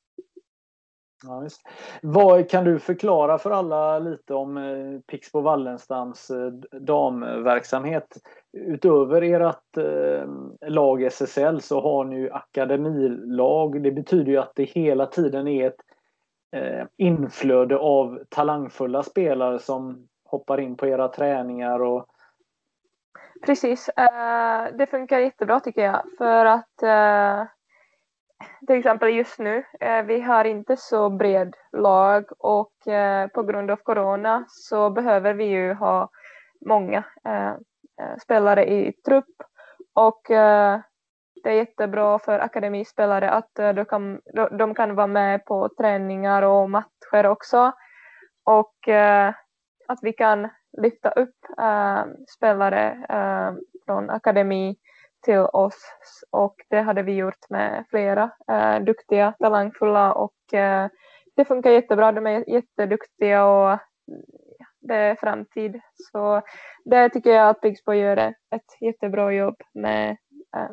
[1.23, 1.61] Ja, visst.
[2.01, 8.17] Vad kan du förklara för alla lite om eh, Pixbo Wallenstams eh, damverksamhet?
[8.53, 10.29] Utöver ert eh,
[10.69, 13.83] lag SSL så har ni ju akademilag.
[13.83, 15.81] Det betyder ju att det hela tiden är ett
[16.55, 22.05] eh, inflöde av talangfulla spelare som hoppar in på era träningar och
[23.45, 27.47] Precis, eh, det funkar jättebra tycker jag för att eh,
[28.67, 33.71] till exempel just nu, uh, vi har inte så bred lag och eh, på grund
[33.71, 36.09] av corona så behöver vi ju ha
[36.65, 37.53] många eh,
[38.21, 39.43] spelare i trupp.
[39.93, 40.21] Och
[41.43, 44.21] det är jättebra för akademispelare att de kan,
[44.57, 47.71] de kan vara med på träningar och matcher också.
[48.43, 48.87] Och
[49.87, 50.49] att vi kan
[50.81, 51.35] lyfta upp
[52.29, 52.97] spelare
[53.85, 54.77] från akademi
[55.27, 55.81] till oss
[56.31, 60.89] och det hade vi gjort med flera äh, duktiga, talangfulla och äh,
[61.35, 62.11] det funkar jättebra.
[62.11, 63.79] De är jätteduktiga och
[64.79, 65.79] det är framtid.
[66.11, 66.41] Så
[66.85, 70.17] det tycker jag att Pixbo gör ett jättebra jobb med
[70.57, 70.69] äh,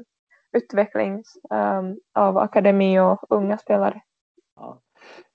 [0.53, 4.01] utveckling um, av akademi och unga spelare.
[4.57, 4.81] Ja.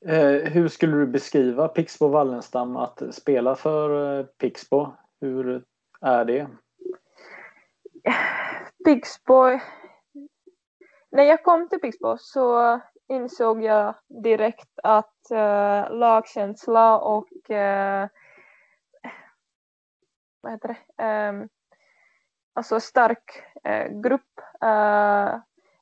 [0.06, 4.88] Eh, hur skulle du beskriva Pixbo Wallenstam att spela för eh, Pixbo?
[5.22, 5.64] Hur
[6.02, 6.48] är det?
[8.90, 9.60] Pixbo...
[11.12, 18.08] När jag kom till Pixbo så insåg jag direkt att uh, lagkänsla och uh,
[20.42, 21.04] vad heter det?
[21.30, 21.50] Um,
[22.54, 24.42] alltså stark uh, grupp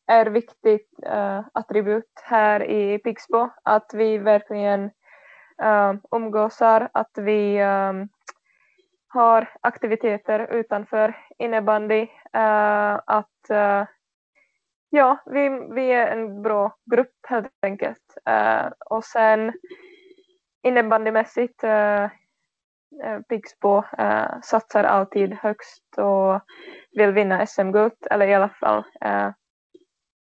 [0.07, 3.49] är viktigt uh, attribut här i Pixbo.
[3.63, 4.83] Att vi verkligen
[5.63, 8.09] uh, umgåsar, att vi um,
[9.07, 12.01] har aktiviteter utanför innebandy.
[12.01, 13.85] Uh, eh, att uh,
[14.89, 18.17] ja, vi, vi är en bra grupp helt enkelt.
[18.29, 19.53] Uh, och sen
[20.63, 22.07] innebandymässigt uh,
[23.29, 26.41] Pixbo uh, satsar alltid högst och
[26.91, 28.83] vill vinna SM-guld, eller i alla fall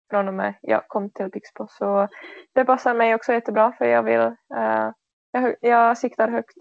[0.09, 1.67] från och med jag kom till Pixbo.
[1.69, 2.07] Så
[2.53, 4.91] det passar mig också jättebra för jag vill, uh,
[5.31, 6.57] jag, jag siktar högt.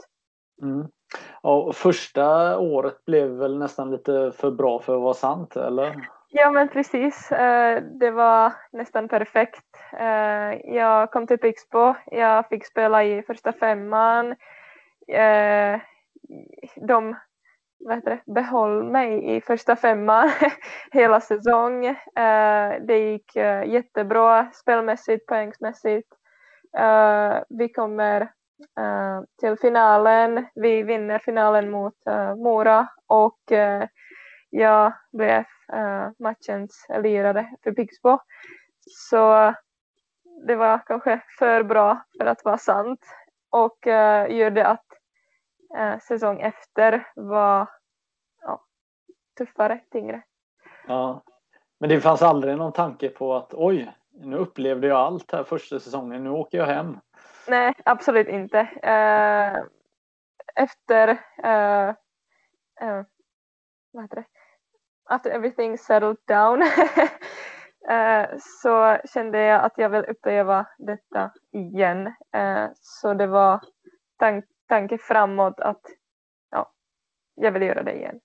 [0.63, 0.89] Mm.
[1.43, 6.09] Ja, första året blev väl nästan lite för bra för att vara sant, eller?
[6.35, 7.33] Ja, men precis.
[7.33, 9.65] Eh, det var nästan perfekt.
[9.99, 14.35] Eh, jag kom till Pixbo, jag fick spela i första femman.
[15.09, 15.81] Eh,
[16.77, 17.17] de
[17.85, 20.31] vad heter det, behöll mig i första femman
[20.93, 21.97] hela säsong.
[22.81, 26.09] Det gick jättebra spelmässigt, poängsmässigt.
[27.49, 28.29] Vi kommer
[28.79, 30.47] Eh, till finalen.
[30.55, 33.89] Vi vinner finalen mot eh, Mora och eh,
[34.51, 35.45] jag blev
[36.19, 38.19] matchens lirare för Pixbo.
[38.87, 39.55] Så
[40.47, 43.01] det var kanske för bra för att vara sant
[43.51, 43.79] och
[44.29, 44.87] gjorde att
[46.03, 47.69] säsong efter var
[48.43, 48.65] ja,
[49.39, 50.23] tuffare, tyngre.
[50.87, 51.23] Ja,
[51.81, 55.81] men det fanns aldrig någon tanke på att oj, nu upplevde jag allt här första
[55.81, 56.99] säsongen, nu åker jag hem.
[57.49, 58.61] Nej, absolut inte.
[58.61, 59.65] Uh,
[60.55, 61.09] efter
[61.45, 61.95] uh,
[62.83, 63.05] uh,
[63.93, 64.25] vad heter det?
[65.05, 66.63] After everything settled down
[67.91, 72.15] eh, så kände jag att jag vill uppleva detta igen.
[72.75, 73.61] Så det var
[74.19, 75.81] tank tanke framåt att
[76.51, 76.73] ja,
[77.35, 78.21] jag vill göra det igen.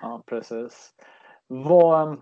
[0.00, 0.94] Ja, precis.
[1.46, 2.20] Vad,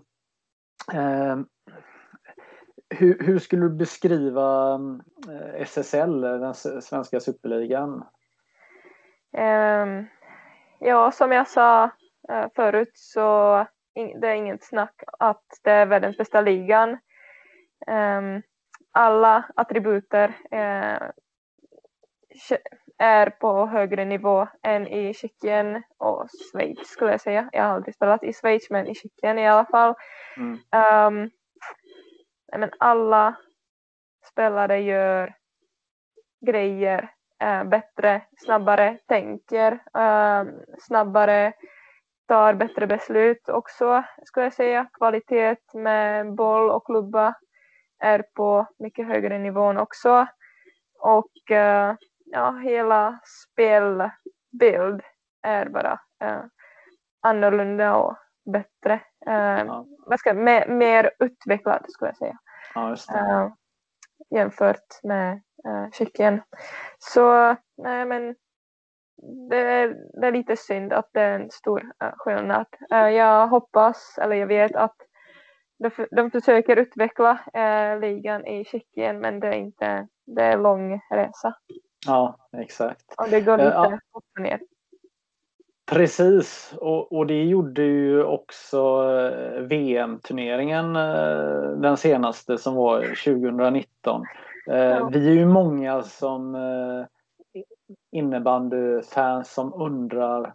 [2.89, 4.79] hur, hur, skulle du beskriva
[5.29, 8.03] eh, SSL, den svenska superligan?
[9.37, 10.03] Eh,
[10.79, 11.83] ja, som jag sa
[12.29, 16.97] eh, förut så det är inget snack att det är världens bästa ligan.
[17.87, 18.41] Ehm,
[18.91, 21.09] alla attributer eh,
[22.97, 27.49] är på högre nivå än i Tjeckien och Schweiz skulle jag säga.
[27.51, 29.95] Jag har aldrig spelat i Schweiz men i Tjeckien i alla fall.
[30.37, 30.59] Mm.
[31.07, 31.29] Um,
[32.57, 33.35] men alla
[34.31, 35.35] spelare gör
[36.41, 37.11] grejer
[37.43, 41.53] uh, bättre, snabbare, tänker uh, snabbare,
[42.27, 44.89] tar bättre beslut också skulle jag säga.
[44.93, 47.33] Kvalitet med boll och klubba
[47.99, 50.27] är på mycket högre nivå också.
[50.99, 55.01] Och uh, ja, hela spelbild
[55.41, 55.99] är bara
[57.21, 58.17] annorlunda och
[58.53, 59.01] bättre.
[59.27, 59.85] Eh, ja.
[60.17, 62.37] ska, mer, mer utvecklad skulle jag säga.
[62.75, 63.51] Ja, eh,
[64.29, 66.41] jämfört med eh, Tjeckien.
[66.99, 68.35] Så nej men
[69.49, 72.65] det är, det är lite synd att det är en stor uh, skillnad.
[72.93, 74.95] Uh, jag hoppas, eller jag vet att
[75.79, 81.01] de, de försöker utveckla uh, ligan i Tjeckien men det är inte, det är lång
[81.09, 81.53] resa.
[82.05, 83.15] Ja, exakt.
[83.17, 84.59] Och det går lite upp och ner.
[85.89, 94.23] Precis, och, och det gjorde ju också eh, VM-turneringen eh, den senaste som var 2019.
[94.67, 95.09] Eh, ja.
[95.13, 96.57] Vi är ju många som
[98.11, 100.53] innebandyfans som undrar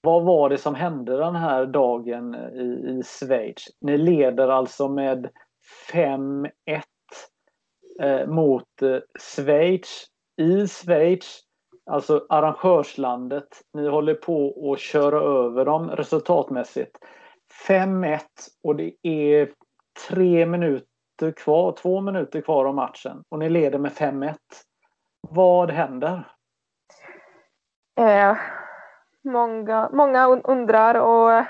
[0.00, 3.64] vad var det som hände den här dagen i, i Schweiz?
[3.80, 5.28] Ni leder alltså med
[5.92, 6.48] 5-1
[8.00, 8.68] eh, mot
[9.18, 10.06] Schweiz
[10.36, 11.40] i Schweiz,
[11.86, 16.98] alltså arrangörslandet, ni håller på att köra över dem resultatmässigt.
[17.68, 18.20] 5-1
[18.62, 19.52] och det är
[20.08, 24.34] tre minuter kvar, två minuter kvar av matchen och ni leder med 5-1.
[25.20, 26.28] Vad händer?
[28.00, 28.36] Eh,
[29.24, 31.44] många, många undrar och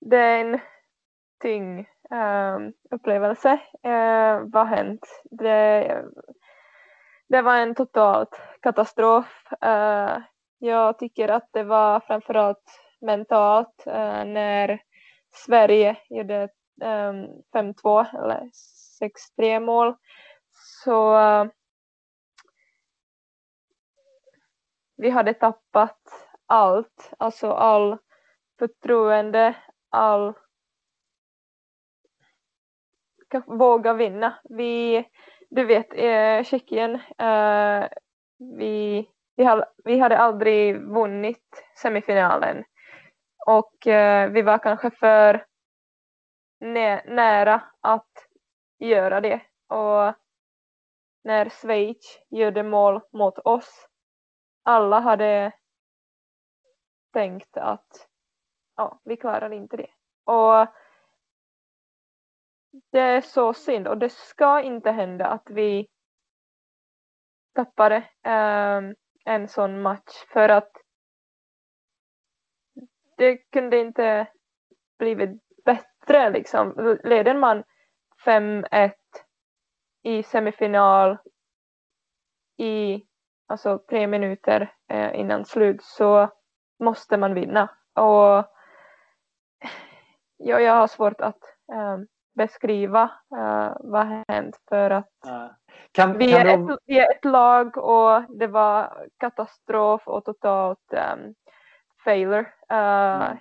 [0.00, 0.60] det är en
[1.42, 1.78] tyng
[2.10, 2.58] um, eh,
[2.90, 3.52] upplevelse.
[3.86, 5.22] Uh, vad har hänt?
[5.30, 6.04] Det,
[7.28, 9.52] det var en totalt katastrof.
[9.60, 10.18] Eh,
[10.58, 14.82] jag tycker att det var framförallt mentalt eh, när
[15.34, 16.48] Sverige gjorde
[16.82, 18.50] ehm, 5-2 eller
[19.38, 19.94] 6-3 mål.
[20.84, 21.16] Så
[24.96, 27.98] vi hade tappat allt, alltså all
[28.58, 29.56] förtroende,
[29.90, 30.34] all
[33.46, 34.34] våga vinna.
[34.44, 35.04] Vi,
[35.54, 37.88] du vet, eh, Tjeckien, eh,
[38.38, 42.64] vi, vi, hade, vi hade aldrig vunnit semifinalen
[43.46, 45.46] och eh, vi var kanske för
[46.60, 48.28] nä nära att
[48.78, 49.40] göra det.
[49.68, 50.14] Och
[51.24, 53.88] när Schweiz gjorde mål mot oss,
[54.64, 55.52] alla hade
[57.12, 58.08] tänkt att
[58.76, 59.90] ja, vi klarar inte det.
[60.24, 60.66] Och
[62.90, 65.88] det är så synd och det ska inte hända att vi
[67.54, 68.94] tappade um, ehm,
[69.24, 70.70] en sån match för att
[73.16, 74.26] det kunde inte
[74.98, 75.30] blivit
[75.64, 76.98] bättre liksom.
[77.04, 77.64] Leder man
[78.24, 78.92] 5-1
[80.02, 81.18] i semifinal
[82.56, 83.06] i
[83.46, 86.30] alltså tre minuter eh, innan slut så
[86.78, 87.62] måste man vinna.
[87.94, 88.46] Och
[90.36, 91.42] ja, jag har svårt att
[91.72, 91.98] eh,
[92.34, 93.02] beskriva
[93.36, 95.08] uh, vad hänt för att
[95.92, 96.72] kan, vi, kan är du...
[96.72, 101.34] ett, vi, är ett, lag och det var katastrof och totalt um,
[102.04, 103.32] failure uh,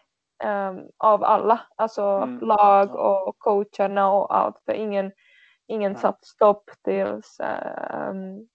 [0.44, 0.78] mm.
[0.78, 2.40] um, av alla, alltså mm.
[2.40, 5.12] lag och coacherna och allt för ingen,
[5.68, 7.22] ingen satt stopp till
[8.10, 8.48] um,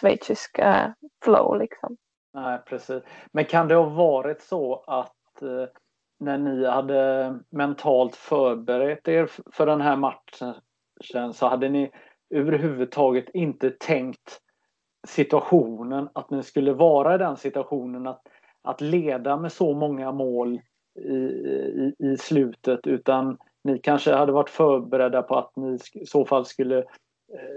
[0.00, 0.86] schweizisk uh,
[1.24, 1.96] flow liksom.
[2.32, 3.02] Nej, precis.
[3.32, 5.66] Men kan det ha varit så att uh,
[6.20, 10.54] när ni hade mentalt förberett er för den här matchen
[11.32, 11.90] så hade ni
[12.30, 14.40] överhuvudtaget inte tänkt
[15.06, 18.22] situationen, att ni skulle vara i den situationen att,
[18.62, 20.60] att leda med så många mål
[21.00, 26.24] i, i, i slutet utan ni kanske hade varit förberedda på att ni i så
[26.24, 26.84] fall skulle eh,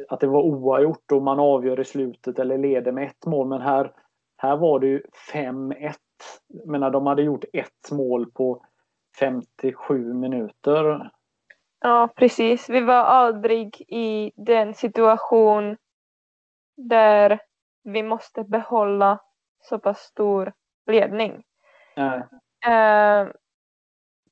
[0.10, 3.48] att det var oavgjort och man avgör i slutet eller leder med ett mål.
[3.48, 3.92] Men här,
[4.38, 5.02] här var det ju
[5.34, 5.94] 5-1
[6.66, 8.66] menar, de hade gjort ett mål på
[9.20, 11.12] 57 minuter.
[11.80, 12.70] Ja, precis.
[12.70, 15.78] Vi var aldrig i den situation
[16.78, 17.40] där
[17.84, 19.20] vi måste behålla
[19.60, 20.54] så pass stor
[20.86, 21.44] ledning.
[22.68, 23.32] Uh,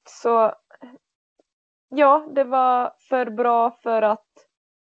[0.09, 0.53] så
[1.89, 4.27] ja, det var för bra för att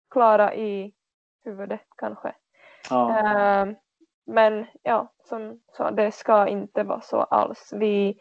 [0.10, 0.94] klara i
[1.44, 2.36] huvudet kanske.
[2.90, 3.10] Ja.
[3.10, 3.76] Uh,
[4.32, 7.74] men ja, som sa, det ska inte vara så alls.
[7.74, 8.20] Vi,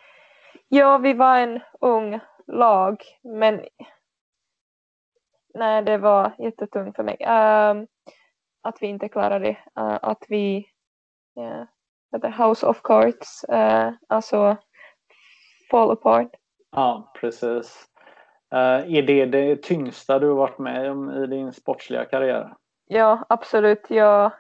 [0.69, 3.61] ja, vi var en ung lag, men
[5.55, 7.17] nej, det var jättetungt för mig.
[7.21, 7.85] Uh,
[8.63, 9.83] att vi inte klarade det.
[9.83, 10.67] Uh, att vi,
[11.39, 14.57] uh, House of Cards, uh, alltså
[15.71, 16.31] fall apart.
[16.71, 17.87] Ja, precis.
[18.55, 22.55] Uh, är det det tyngsta du har varit med om i din sportsliga karriär?
[22.87, 23.91] Ja, absolut.
[23.91, 24.33] Jag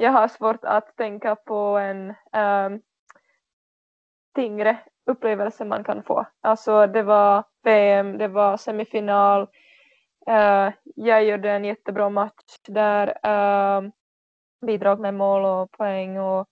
[0.00, 2.82] jag har svårt att tänka på en um,
[4.34, 6.26] tyngre upplevelse man kan få.
[6.40, 9.42] Alltså det var VM, det var semifinal.
[10.30, 13.06] Uh, jag gjorde en jättebra match där.
[13.08, 13.90] Uh,
[14.66, 16.48] bidrog med mål och poäng och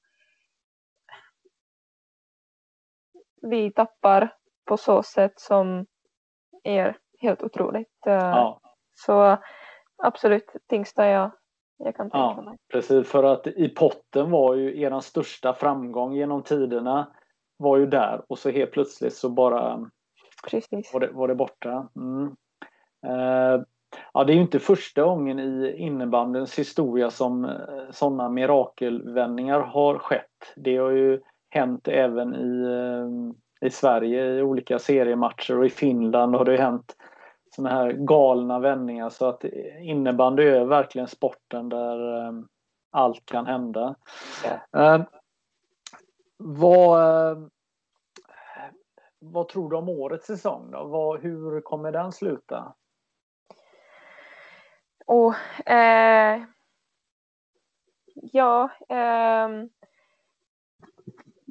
[3.42, 4.34] vi tappar
[4.64, 5.86] på så sätt som
[6.62, 8.06] är helt otroligt.
[8.06, 8.60] Uh, ja.
[8.94, 9.36] Så
[9.96, 11.30] absolut tyngsta jag
[11.78, 12.58] jag kan tänka ja, mig.
[12.72, 17.06] Precis, för att i potten var ju er största framgång genom tiderna
[17.56, 19.90] var ju där och så helt plötsligt så bara
[20.50, 20.92] precis.
[20.92, 21.88] Var, det, var det borta.
[21.96, 22.36] Mm.
[23.06, 23.62] Eh,
[24.12, 27.50] ja, det är ju inte första gången i innebandyns historia som eh,
[27.90, 30.54] sådana mirakelvändningar har skett.
[30.56, 31.20] Det har ju
[31.50, 36.95] hänt även i, eh, i Sverige i olika seriematcher och i Finland har det hänt
[37.56, 39.44] såna här galna vändningar så att
[39.80, 42.48] innebandy är verkligen sporten där um,
[42.90, 43.94] allt kan hända.
[44.72, 44.96] Ja.
[44.96, 45.04] Uh,
[46.36, 47.00] vad,
[47.32, 47.46] uh,
[49.18, 50.70] vad tror du om årets säsong?
[50.70, 50.84] Då?
[50.84, 52.74] Vad, hur kommer den sluta?
[55.06, 55.36] Oh,
[55.66, 56.42] eh,
[58.14, 59.48] ja, eh,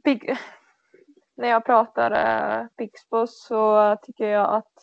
[0.04, 0.38] big,
[1.36, 4.75] när jag pratar eh, Pixbo så tycker jag att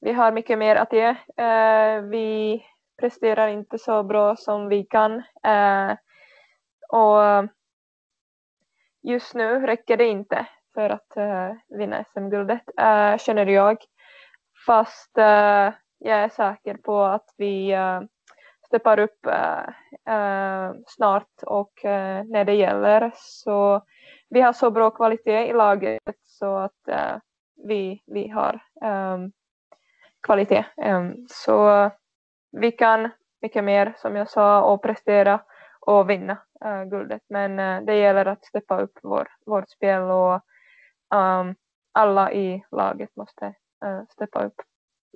[0.00, 1.16] vi har mycket mer att ge.
[1.36, 2.62] Eh, vi
[3.00, 5.22] presterar inte så bra som vi kan.
[5.44, 5.92] Eh,
[6.88, 7.48] och
[9.02, 13.76] just nu räcker det inte för att eh, vinna SM-guldet, eh, känner jag.
[14.66, 18.00] Fast eh, jag är säker på att vi uh,
[18.66, 19.26] steppar upp
[20.86, 21.72] snart och
[22.24, 23.12] när det gäller.
[23.14, 23.82] Så
[24.30, 26.88] vi har så bra kvalitet i laget så att
[27.68, 29.32] vi, vi har um,
[30.26, 30.64] kvalitet.
[30.76, 31.90] Um, så
[32.52, 33.10] vi kan
[33.42, 35.40] mycket mer som jag sa och prestera
[35.80, 37.22] och vinna uh, guldet.
[37.28, 40.34] Men uh, det gäller att steppa upp vår, vårt spel och
[41.14, 41.54] um,
[41.92, 43.46] alla i laget måste
[43.84, 44.54] uh, steppa upp.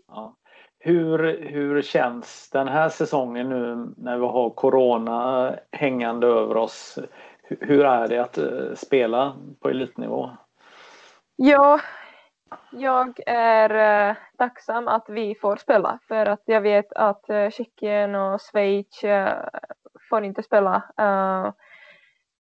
[0.07, 0.37] Ja.
[0.79, 6.99] Hur, hur känns den här säsongen nu när vi har Corona hängande över oss?
[7.43, 8.39] Hur är det att
[8.79, 10.31] spela på elitnivå?
[11.37, 11.81] Ja,
[12.71, 13.71] jag är
[14.11, 19.05] uh, tacksam att vi får spela för att jag vet att uh, Tjeckien och Schweiz
[19.05, 19.29] uh,
[20.11, 21.53] får inte spela uh,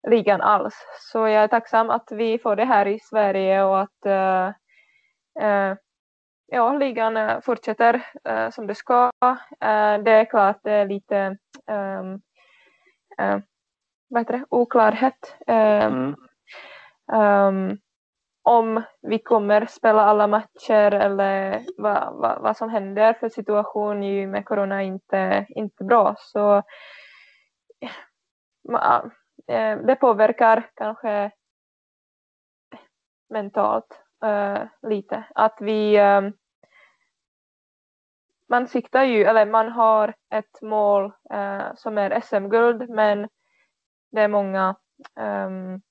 [0.09, 0.85] ligan alls.
[0.99, 3.97] Så jag är tacksam att vi får det här i Sverige och att
[6.47, 8.05] ja, ligan fortsätter
[8.51, 9.11] som det ska.
[10.03, 11.37] det är klart det är lite
[11.67, 12.21] um,
[14.09, 14.45] det?
[14.49, 15.37] oklarhet.
[15.47, 16.15] Mm.
[17.13, 17.77] Um,
[18.47, 23.99] om vi kommer spela alla matcher eller vad, vad, vad som händer för situation
[24.31, 26.15] med corona är inte, inte bra.
[26.17, 26.57] Så
[29.47, 31.31] eh, det påverkar kanske
[33.29, 35.23] mentalt uh, lite.
[35.35, 36.33] Att vi um,
[38.49, 43.29] man siktar ju, eller man har ett mål uh, som är SM-guld men
[44.11, 44.75] det är många
[45.19, 45.81] um,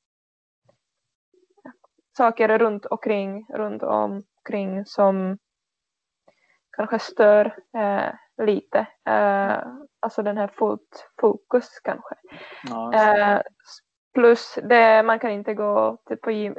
[2.16, 5.38] saker runt omkring, runt omkring som
[6.76, 8.14] kanske stör eh,
[8.46, 8.86] lite.
[9.08, 9.58] Eh,
[10.00, 12.14] alltså den här fullt fokus kanske.
[12.62, 13.40] Ja, eh,
[14.14, 16.56] plus det, man kan inte gå till på gym,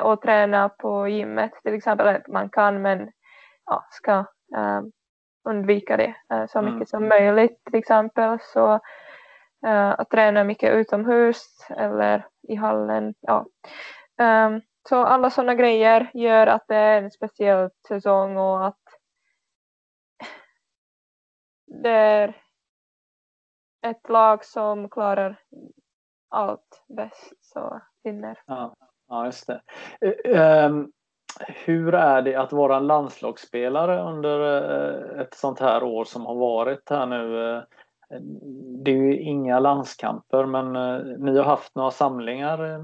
[0.00, 2.22] och träna på gymmet till exempel.
[2.28, 3.10] Man kan men
[3.66, 4.12] ja, ska
[4.56, 4.80] eh,
[5.48, 6.74] undvika det eh, så mm.
[6.74, 8.38] mycket som möjligt till exempel.
[8.40, 8.72] Så
[9.66, 13.14] eh, att träna mycket utomhus eller i hallen.
[13.20, 13.46] Ja.
[14.20, 18.78] Um, så alla sådana grejer gör att det är en speciell säsong och att
[21.66, 22.42] det är
[23.86, 25.36] ett lag som klarar
[26.28, 28.38] allt bäst så vinner.
[28.46, 28.76] Ja,
[29.08, 29.60] ja just det.
[30.66, 30.92] Um,
[31.46, 34.40] hur är det att vara landslagsspelare under
[35.14, 37.52] eh, ett sånt här år som har varit här nu?
[37.56, 37.62] Eh,
[38.10, 38.20] Eh,
[38.84, 42.80] det är ju inga landskamper men eh, ni har haft några samlingar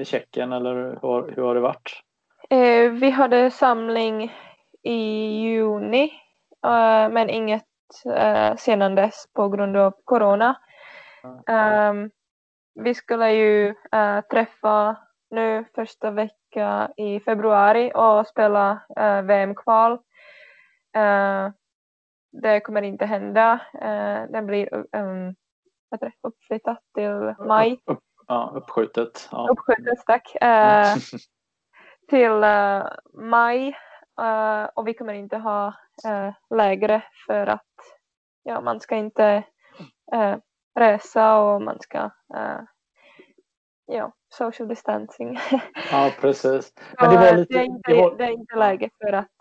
[0.00, 2.02] i Tjeckien eller hur, hur har det varit?
[2.50, 4.32] Eh, vi hade samling
[4.82, 4.94] i
[5.42, 6.04] juni
[6.66, 7.66] eh, men inget
[8.56, 10.56] sedan dess på grund av corona.
[11.48, 12.10] Mm.
[12.74, 13.74] Vi skulle ju
[14.30, 14.96] träffa
[15.30, 18.80] nu första vecka i februari och spela
[19.24, 19.98] VM-kval
[22.32, 23.60] det kommer inte hända.
[23.74, 25.34] Eh, den blir um,
[26.00, 27.72] det, uppflyttat till maj.
[27.72, 29.28] Upp, upp, ja, uppskjutet.
[29.32, 29.48] Ja.
[29.50, 30.34] Uppskjutet, tack.
[30.34, 30.96] Eh,
[32.08, 33.68] till uh, maj
[34.20, 35.74] uh, och vi kommer inte ha
[36.06, 37.66] uh, lägre för att
[38.42, 39.42] ja, man ska inte
[40.78, 42.10] resa och man ska
[43.86, 45.38] ja, social distancing.
[45.90, 46.72] ja, precis.
[47.00, 48.16] Men det, var lite, det, är inte, det, var...
[48.16, 49.38] det är inte läge för att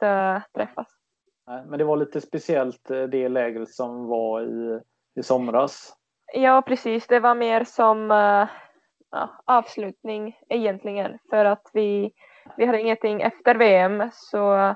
[0.54, 1.01] träffas.
[1.46, 4.80] Men det var lite speciellt eh, det lägret som var i,
[5.20, 5.94] i somras.
[6.34, 7.08] Ja, precis.
[7.08, 8.48] Det var mer som uh,
[9.12, 12.14] ja, avslutning egentligen för att vi,
[12.58, 14.76] vi hade ingenting efter VM så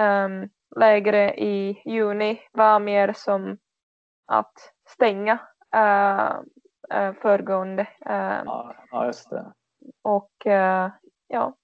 [0.00, 3.58] um, lägre i juni var mer som
[4.26, 5.38] att stänga
[5.76, 6.40] uh,
[6.98, 7.82] uh, föregående.
[7.82, 9.52] Uh, ja, ja, just det.
[10.02, 10.32] Och
[11.28, 11.54] ja,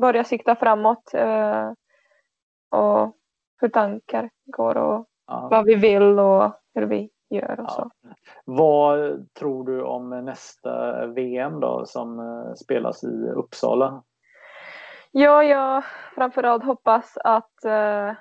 [0.00, 1.12] börja sikta framåt
[2.70, 3.16] och
[3.60, 5.48] hur tankar går och ja.
[5.50, 7.70] vad vi vill och hur vi gör och ja.
[7.70, 7.90] så.
[8.44, 14.02] Vad tror du om nästa VM då som eh, spelas i Uppsala?
[15.16, 15.84] Ja, jag
[16.14, 18.12] framförallt hoppas att uh,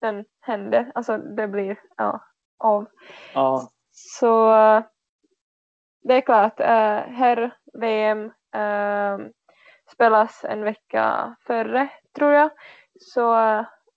[0.00, 2.20] den händer, alltså det blir ja,
[2.58, 2.86] av.
[3.34, 3.68] Ja.
[3.90, 4.82] Så uh,
[6.02, 8.24] det är klart, uh, här VM
[8.56, 9.26] uh,
[9.92, 12.50] spelas en vecka före tror jag.
[13.00, 13.34] Så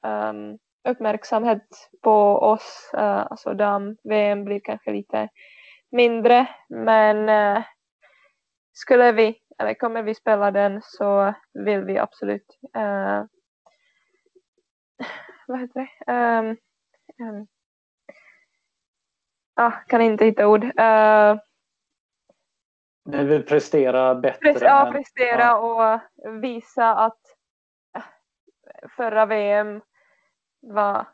[0.04, 5.30] um, uppmärksamhet på oss, uh, alltså dam-VM blir kanske lite
[5.92, 7.64] mindre men uh,
[8.74, 13.24] skulle vi, eller kommer vi spela den så vill vi absolut uh,
[15.48, 16.14] vad heter det?
[16.14, 16.58] Um,
[17.28, 17.48] um,
[19.56, 20.64] ah, kan inte hitta ord.
[20.64, 21.38] Uh,
[23.06, 24.54] vill prestera bättre?
[24.54, 25.56] Pre ja, prestera ja.
[25.58, 26.02] och
[26.42, 27.20] visa att
[28.96, 29.82] förra VM
[30.64, 31.06] var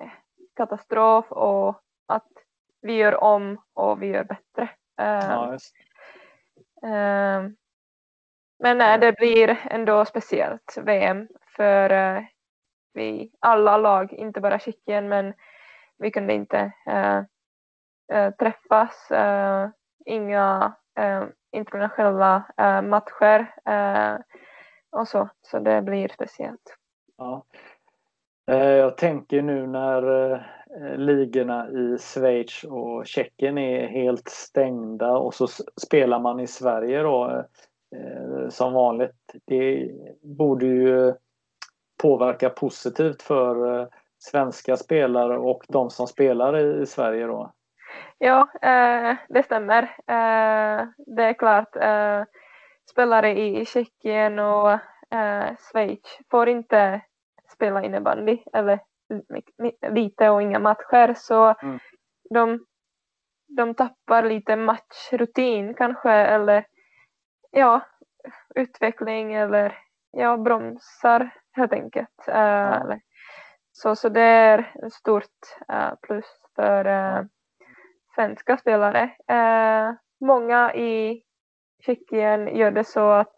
[0.00, 0.10] eh,
[0.56, 2.28] katastrof och att
[2.82, 4.70] vi gör om och vi gör bättre.
[4.96, 5.58] Ja,
[8.58, 11.90] men nej, det blir ändå speciellt VM för
[12.92, 15.34] vi alla lag, inte bara Tjeckien, men
[15.98, 19.08] vi kunde inte äh, träffas.
[20.04, 20.74] Inga
[21.52, 22.44] internationella
[22.82, 23.54] matcher
[24.90, 26.76] och så, så det blir speciellt.
[27.16, 27.44] Ja.
[28.50, 35.34] Eh, jag tänker nu när eh, ligorna i Schweiz och Tjeckien är helt stängda och
[35.34, 35.46] så
[35.76, 37.44] spelar man i Sverige då
[37.96, 39.34] eh, som vanligt.
[39.46, 39.90] Det
[40.22, 41.14] borde ju
[42.02, 43.88] påverka positivt för
[44.18, 47.52] svenska spelare och de som spelar i, Sverige då?
[48.18, 48.48] Ja,
[49.28, 49.96] det stämmer.
[51.16, 51.76] Det är klart,
[52.90, 54.78] spelare i Tjeckien och
[55.58, 57.00] Schweiz får inte
[57.60, 58.80] spela innebandy eller
[59.90, 61.78] lite och inga matcher så mm.
[62.30, 62.64] de,
[63.56, 66.64] de tappar lite matchrutin kanske eller
[67.50, 67.80] ja,
[68.54, 69.78] utveckling eller
[70.10, 72.24] ja, bromsar helt enkelt.
[72.26, 72.98] Ja.
[73.72, 75.24] Så, så det är ett stort
[76.02, 76.84] plus för
[78.14, 79.10] svenska spelare.
[80.20, 81.22] Många i
[81.86, 83.36] Tjeckien gör det så att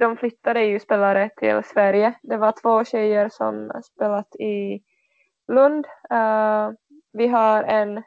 [0.00, 2.14] de flyttade ju spelare till Sverige.
[2.22, 4.82] Det var två tjejer som spelat i
[5.52, 5.86] Lund.
[7.12, 8.02] vi har en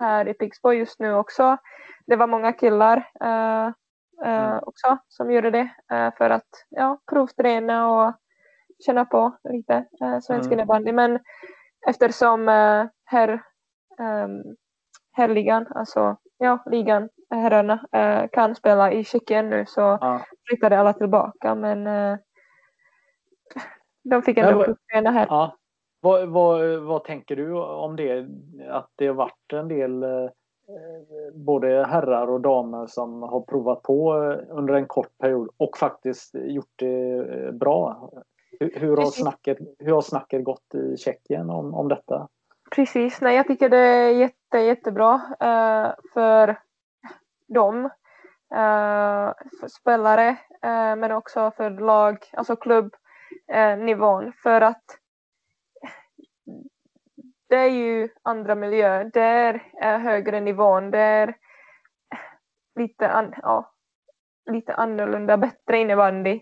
[0.00, 1.56] här i Pixbo just nu också.
[2.06, 3.10] Det var många killar
[4.24, 4.58] mm.
[4.62, 5.70] också som gjorde det
[6.18, 8.14] för att ja, provträna och
[8.86, 9.84] känna på lite
[10.22, 10.52] svensk mm.
[10.52, 10.92] innebandy.
[10.92, 11.18] Men
[11.88, 12.48] eftersom
[13.04, 13.42] herr,
[14.00, 14.56] ähm,
[15.12, 20.20] herrligan, alltså ja, ligan, herrarna äh, kan spela i Tjeckien nu så ja.
[20.48, 21.54] flyttade alla tillbaka.
[21.54, 22.18] Men äh,
[24.04, 25.26] de fick ändå provträna här.
[25.28, 25.56] Ja.
[26.00, 28.26] Vad, vad, vad tänker du om det?
[28.70, 30.04] Att det har varit en del
[31.34, 34.14] både herrar och damer som har provat på
[34.50, 38.10] under en kort period och faktiskt gjort det bra.
[38.60, 42.28] Hur, har, snacket, hur har snacket gått i Tjeckien om, om detta?
[42.70, 46.56] Precis, nej jag tycker det är jätte, jättebra uh, för
[47.48, 47.84] dem,
[48.54, 50.30] uh, för spelare,
[50.64, 54.26] uh, men också för lag, alltså klubbnivån.
[54.26, 54.84] Eh, för att
[57.48, 61.34] det är ju andra miljöer, det är högre nivån, det är
[62.76, 63.72] lite, an, ja,
[64.50, 66.40] lite annorlunda, bättre innebandy.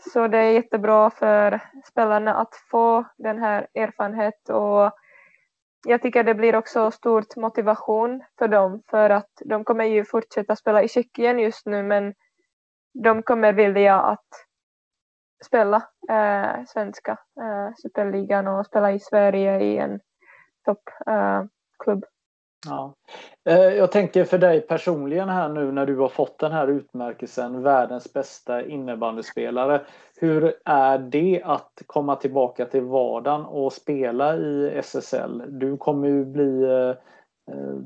[0.00, 4.92] Så det är jättebra för spelarna att få den här erfarenheten och
[5.86, 10.56] jag tycker det blir också stort motivation för dem för att de kommer ju fortsätta
[10.56, 12.14] spela i Tjeckien just nu men
[13.04, 14.28] de kommer vilja att
[15.44, 15.76] spela
[16.10, 20.00] eh, svenska eh, superligan och spela i Sverige i en
[20.64, 22.04] toppklubb.
[22.04, 22.08] Eh,
[22.66, 22.94] Ja.
[23.44, 27.62] Eh, jag tänker för dig personligen här nu när du har fått den här utmärkelsen
[27.62, 29.80] världens bästa innebandyspelare.
[30.16, 35.42] Hur är det att komma tillbaka till vardagen och spela i SSL?
[35.48, 36.90] Du kommer ju bli eh,
[37.54, 37.76] eh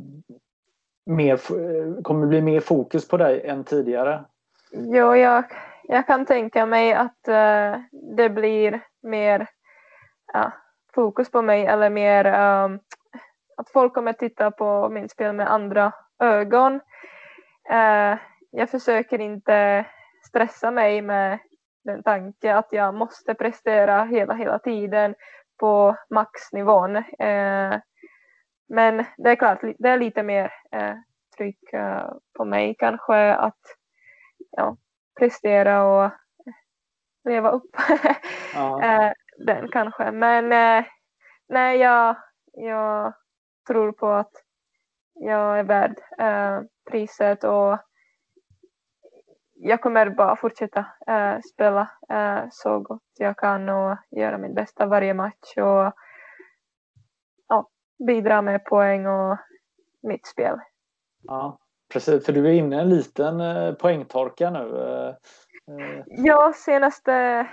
[1.07, 4.25] mer, eh, kommer bli mer fokus på dig än tidigare.
[4.73, 5.45] Jo, jag,
[5.85, 7.81] jag kan tänka mig att eh,
[8.17, 9.47] det blir mer
[10.33, 10.53] ja,
[10.95, 12.27] fokus på mig eller mer
[12.65, 12.81] um,
[13.57, 16.81] att folk kommer titta på min spel med andra ögon.
[17.71, 18.19] Eh,
[18.51, 19.87] jag försöker inte
[20.29, 21.39] stressa mig med
[21.85, 25.15] den tanke att jag måste prestera hela, hela tiden
[25.61, 26.97] på maxnivån.
[26.97, 27.81] Eh,
[28.69, 30.95] men det är klart, det är lite mer eh,
[31.37, 31.61] tryck
[32.39, 33.61] på mig kanske att
[34.51, 34.77] ja,
[35.19, 36.11] prestera och
[37.25, 37.77] leva upp
[38.55, 39.13] ja.
[39.39, 40.11] Den kanske.
[40.11, 40.49] Men
[41.49, 42.17] nej, jag,
[42.53, 43.15] jag
[43.67, 44.33] tror på att
[45.15, 46.61] jag är värd eh,
[46.91, 47.79] priset och
[49.55, 54.87] jag kommer bara fortsätta eh, spela eh, så gott jag kan och göra mitt bästa
[54.87, 55.93] varje match och
[57.49, 57.69] ja,
[58.07, 59.39] bidra med poäng och
[60.03, 60.59] mitt spel.
[61.23, 61.59] Ja,
[61.93, 62.27] precis.
[62.27, 64.79] För du är inne i en liten eh, poängtorka nu.
[64.79, 66.03] Eh, eh.
[66.07, 67.47] Ja, senaste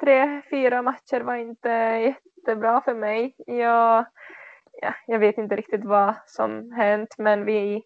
[0.00, 3.34] tre, fyra matcher var inte jättebra för mig.
[3.46, 4.04] Jag
[4.84, 7.82] ja, jag vet inte riktigt vad som hänt men vi,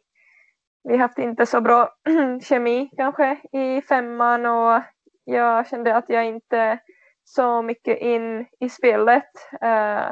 [0.85, 1.95] vi haft inte så bra
[2.43, 4.83] kemi kanske i femman och
[5.25, 6.79] jag kände att jag inte
[7.25, 9.31] så mycket in i spelet.
[9.65, 10.11] Uh,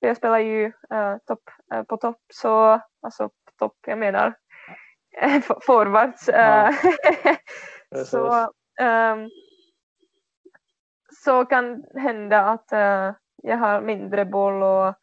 [0.00, 4.34] jag spelar ju uh, topp, uh, på topp, så alltså på topp, jag menar
[5.66, 6.28] forwards.
[6.28, 6.74] Ja.
[8.06, 8.52] så,
[8.84, 9.30] um,
[11.24, 12.66] så kan hända att
[13.42, 14.94] jag har mindre boll och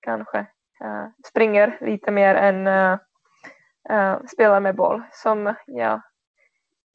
[0.00, 0.46] kanske
[0.84, 6.02] uh, springer lite mer än uh, spelar med boll som jag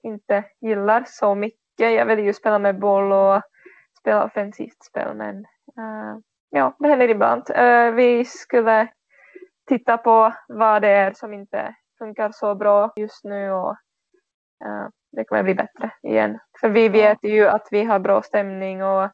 [0.03, 1.59] inte gillar så mycket.
[1.77, 3.41] Jag vill ju spela med boll och
[3.99, 5.45] spela offensivt spel men
[6.49, 7.43] ja, det händer ibland.
[7.95, 8.87] vi skulle
[9.67, 13.75] titta på vad det är som inte funkar så bra just nu och
[14.65, 16.39] uh, det kommer bli bättre igen.
[16.59, 19.09] För vi vet ju att vi har bra stämning och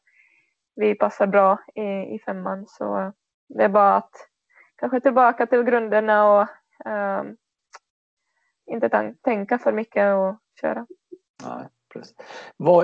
[0.76, 3.14] vi passar bra i, i femman så
[3.50, 4.12] det är bara att
[4.78, 6.48] kanske tillbaka till grunderna och
[6.86, 7.38] um,
[8.66, 10.88] inte tänka för mycket och köra.
[11.44, 12.16] Nej, precis.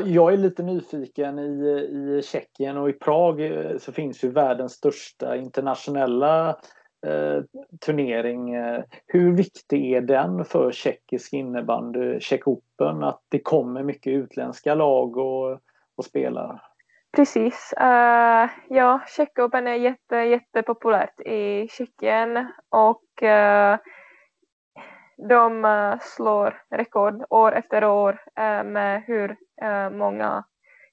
[0.06, 4.74] Jag är lite nyfiken i, i Tjeckien och i Prag eh, så finns ju världens
[4.74, 6.58] största internationella
[7.06, 7.44] Eh,
[7.86, 8.54] turnering.
[8.54, 14.76] Eh, hur viktig är den för tjeckisk innebandy, Tjeck Open, att det kommer mycket utländska
[14.76, 15.60] lag och,
[15.96, 16.60] och spelare?
[17.16, 17.74] Precis.
[17.82, 23.78] Uh, ja, Czech Open är jätte, jättepopulärt i Tjeckien och uh,
[25.30, 28.20] de uh, slår rekord år efter år
[28.64, 29.38] med hur
[29.90, 30.44] många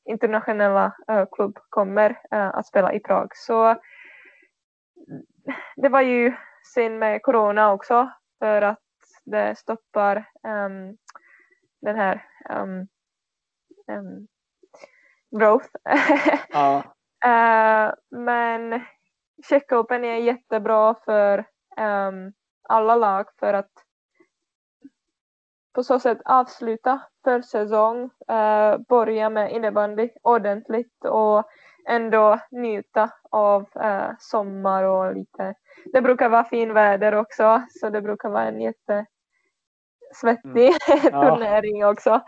[0.05, 3.29] internationella uh, klubb kommer att spela i Prag.
[3.35, 3.77] Så
[5.77, 6.33] det var ju
[6.75, 8.79] synd med corona också för att
[9.25, 10.97] det stoppar um,
[11.81, 12.89] den här um,
[13.89, 14.29] um,
[15.31, 15.69] growth.
[16.49, 16.83] ja.
[17.27, 18.81] uh, men
[19.49, 21.45] Czech Open är jättebra för
[22.69, 23.71] alla lag för att
[25.75, 31.45] på så sätt avsluta för säsong, uh, börja med innebandy ordentligt och
[31.89, 35.55] ändå njuta av uh, sommar och lite.
[35.93, 39.07] Det brukar vara fin väder också så det brukar vara en jättesvettig
[40.89, 41.11] mm.
[41.23, 42.21] turnering också.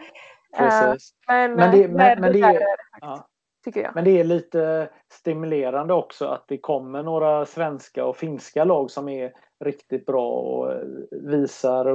[0.60, 0.94] Uh,
[1.28, 2.62] men, men, det, men, men det är,
[3.00, 3.26] ja.
[3.64, 3.94] tycker jag.
[3.94, 9.08] Men det är lite stimulerande också att det kommer några svenska och finska lag som
[9.08, 9.32] är
[9.64, 11.88] riktigt bra och visar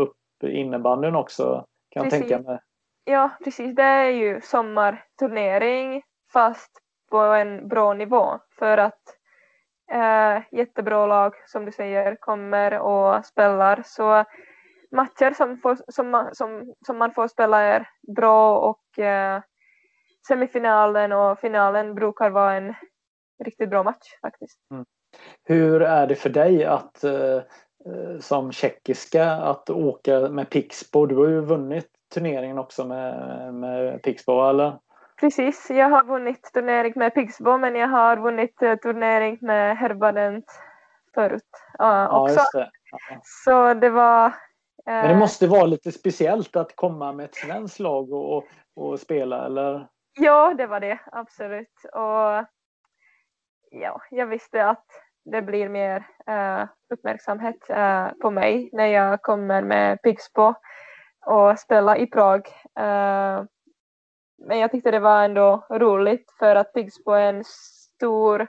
[0.00, 1.66] upp innebandyn också.
[1.88, 2.20] Kan precis.
[2.20, 2.60] jag tänka mig.
[3.04, 3.74] Ja, precis.
[3.74, 6.70] Det är ju sommarturnering fast
[7.10, 9.02] på en bra nivå för att
[9.92, 14.24] eh, jättebra lag som du säger kommer och spelar så
[14.92, 19.40] matcher som, får, som, man, som, som man får spela är bra och eh,
[20.28, 22.74] semifinalen och finalen brukar vara en
[23.44, 24.58] riktigt bra match faktiskt.
[24.70, 24.84] Mm.
[25.44, 27.36] Hur är det för dig att eh,
[27.86, 31.06] eh som tjeckiska att åka med Pixbo?
[31.06, 34.78] Du har ju vunnit turneringen också med, med Pixbo eller?
[35.20, 40.44] Precis, jag har vunnit turnering med Pixbo men jag har vunnit uh, turnering med Herbadent
[41.14, 41.50] förut
[41.82, 42.40] uh, också.
[42.52, 42.70] Det.
[42.90, 43.20] Ja.
[43.22, 44.34] Så det var...
[44.84, 48.44] Men det måste vara lite speciellt att komma med ett svenskt lag och, och,
[48.76, 49.88] och spela eller?
[50.20, 51.84] Ja, det var det absolut.
[51.92, 52.46] Och
[53.70, 54.86] ja, jag visste att
[55.24, 55.96] det blir mer
[56.30, 60.54] uh, uppmärksamhet uh, på mig när jag kommer med Pixbo
[61.26, 62.48] och spelar i Prag.
[62.80, 63.44] Uh,
[64.46, 68.46] men jag tyckte det var ändå roligt för att Pixbo är en stor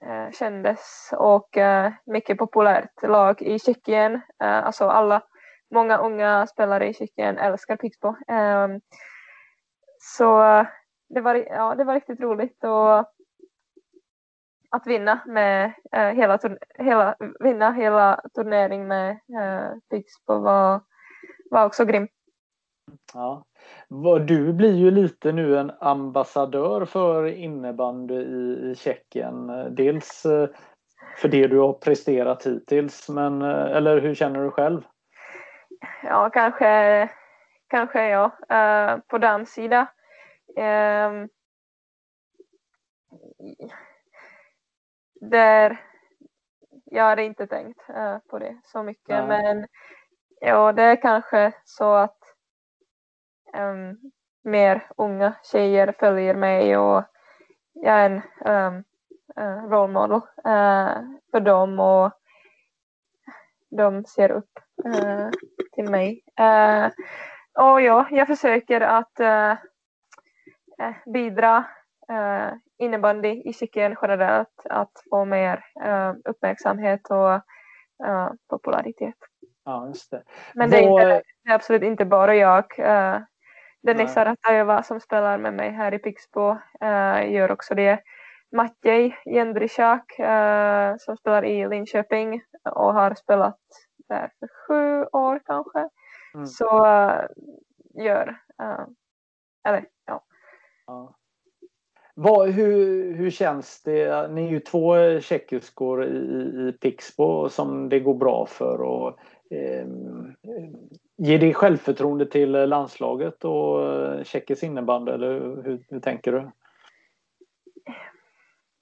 [0.00, 4.14] eh, kändes och eh, mycket populärt lag i Tjeckien.
[4.14, 5.22] Eh, alltså alla,
[5.70, 8.14] många unga spelare i Tjeckien älskar Pixbo.
[8.28, 8.80] Ehm,
[9.98, 10.38] så
[11.08, 12.98] det var, ja, det var riktigt roligt och
[14.70, 16.38] att vinna med eh, hela,
[16.78, 20.80] hela, vinna hela turneringen med eh, Pixbo var,
[21.50, 22.10] var också grymt.
[23.14, 23.44] Ja.
[24.26, 29.46] Du blir ju lite nu en ambassadör för innebandy i, i Tjeckien.
[29.74, 30.48] Dels eh,
[31.16, 34.82] för det du har presterat hittills, men, eh, eller hur känner du själv?
[36.02, 37.10] Ja, kanske,
[37.68, 38.24] kanske ja.
[38.52, 39.86] Uh, på damsida.
[40.58, 41.26] Uh,
[45.20, 45.80] där
[46.84, 49.26] jag hade inte tänkt uh, på det så mycket, Nej.
[49.26, 49.66] men
[50.40, 52.18] ja, det är kanske så att
[53.54, 54.12] um,
[54.44, 57.04] mer unga tjejer följer mig och
[57.72, 58.22] jag är en
[58.74, 58.84] um,
[59.40, 62.12] uh, role model uh, för dem och
[63.70, 65.30] de ser upp uh,
[65.72, 66.22] till mig.
[67.58, 69.20] Och ja, jag försöker att
[71.06, 71.64] bidra
[72.78, 75.64] innebandy i Tjeckien generellt att få mer
[76.24, 77.40] uppmärksamhet och
[78.50, 79.14] popularitet.
[79.64, 80.22] Ja, just det.
[80.54, 82.64] Men det är, inte, det är absolut inte bara jag.
[83.84, 88.02] Denisa Ratajova som spelar med mig här i Pixbo uh, gör också det.
[88.52, 93.60] Matjej Jendrishak uh, som spelar i Linköping och har spelat
[94.08, 95.88] där för sju år kanske.
[96.34, 96.46] Mm.
[96.46, 97.26] Så uh,
[97.94, 98.36] gör,
[99.64, 100.24] eller ja.
[100.86, 101.14] ja.
[102.14, 104.28] Vad, hur, hur känns det?
[104.32, 106.18] Ni är ju två tjeckiskor i,
[106.68, 108.80] i Pixbo som det går bra för.
[108.80, 109.18] Och,
[109.50, 109.86] eh,
[111.24, 113.80] ger det självförtroende till landslaget och
[114.26, 116.50] tjeckisk innebandy eller hur, hur tänker du?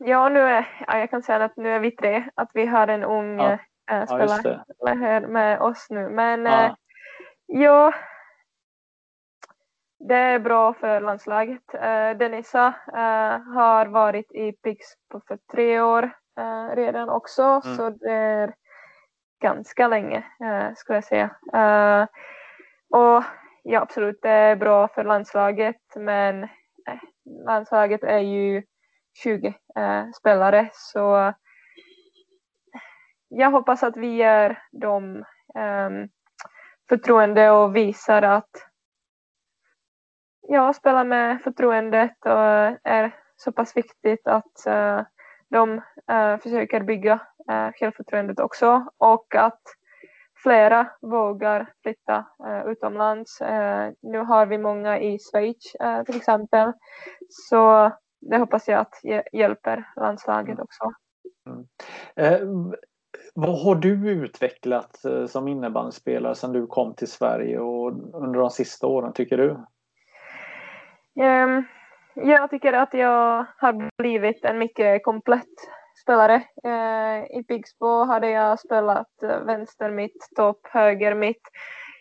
[0.05, 2.89] Ja, nu är, ja, jag kan säga att nu är vi tre, att vi har
[2.89, 3.59] en ung ja.
[3.91, 6.09] äh, spelare ja, här med oss nu.
[6.09, 6.65] Men ja.
[6.65, 6.73] Äh,
[7.47, 7.95] ja,
[10.09, 11.75] det är bra för landslaget.
[11.75, 12.75] Äh, Denisa
[13.55, 16.11] har varit i Pixbo för tre år
[16.75, 17.77] redan också, mm.
[17.77, 18.55] så det är
[19.43, 21.31] ganska länge eh, skulle jag säga.
[21.55, 22.07] Eh,
[22.91, 23.25] och
[23.63, 27.01] ja, absolut, det är bra för landslaget, men eh,
[27.47, 28.63] landslaget är ju
[29.23, 31.33] 20 eh, spelare, så
[33.29, 35.25] jag hoppas att vi ger dem
[35.55, 36.09] ehm,
[36.89, 38.51] förtroende och visar att
[40.49, 45.03] ja, spela med förtroendet och eh, är så pass viktigt att uh,
[45.51, 45.73] de
[46.13, 47.21] uh, försöker bygga
[47.75, 49.61] självförtroendet också och att
[50.43, 53.41] flera vågar flytta uh, utomlands.
[54.03, 55.77] nu har vi många i Schweiz
[56.07, 56.73] till exempel.
[57.29, 58.95] Så det hoppas jag att
[59.33, 60.63] hjälper landslaget mm.
[60.63, 60.93] också.
[61.47, 61.67] Mm.
[62.17, 62.49] Eh,
[63.35, 68.51] vad har du utvecklat eh, som innebandyspelare sedan du kom till Sverige och under de
[68.51, 69.51] sista åren tycker du?
[71.25, 71.65] Um,
[72.15, 75.57] jag tycker att jag har blivit en mycket komplett
[76.03, 76.35] spelare.
[76.65, 81.43] Eh, I Pixbo hade jag spelat eh, vänster mitt, topp, höger mitt.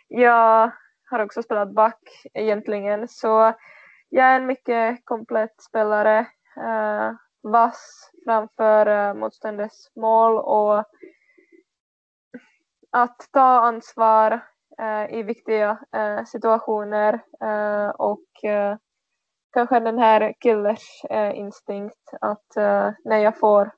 [0.07, 0.71] Jag
[1.09, 2.01] har också spelat back
[2.33, 3.53] egentligen, så
[4.09, 6.19] jag är en mycket komplett spelare.
[6.57, 7.11] Eh,
[7.43, 10.85] vass framför motståndets mål och
[12.91, 14.41] att ta ansvar
[15.09, 15.79] i viktiga
[16.25, 17.21] situationer
[17.97, 18.25] och
[19.53, 21.01] kanske den här killers
[21.33, 22.55] instinkt att
[23.03, 23.71] när jag får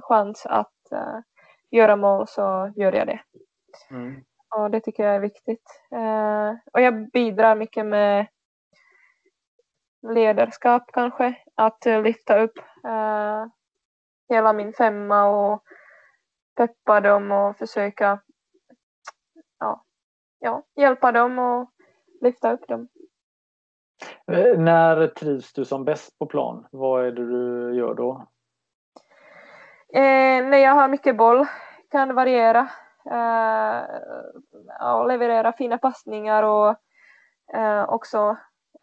[0.00, 0.72] chans att
[1.70, 3.20] göra mål så gör jag det.
[3.90, 4.24] Mm.
[4.56, 5.62] Och det tycker jag är viktigt.
[6.72, 8.26] och jag bidrar mycket med
[10.02, 13.46] ledarskap kanske, att lyfta upp uh,
[14.28, 15.62] hela min femma och
[16.56, 18.20] peppa dem och försöka
[19.58, 19.84] ja,
[20.38, 21.70] ja, hjälpa dem och
[22.20, 22.88] lyfta upp dem.
[24.32, 26.66] Eh, när trivs du som bäst på plan?
[26.72, 28.28] Vad är det du gör då?
[29.94, 31.46] Eh, när jag har mycket boll
[31.90, 32.68] kan variera.
[33.10, 33.82] Eh,
[34.80, 36.76] och leverera fina passningar och
[37.54, 38.36] eh, också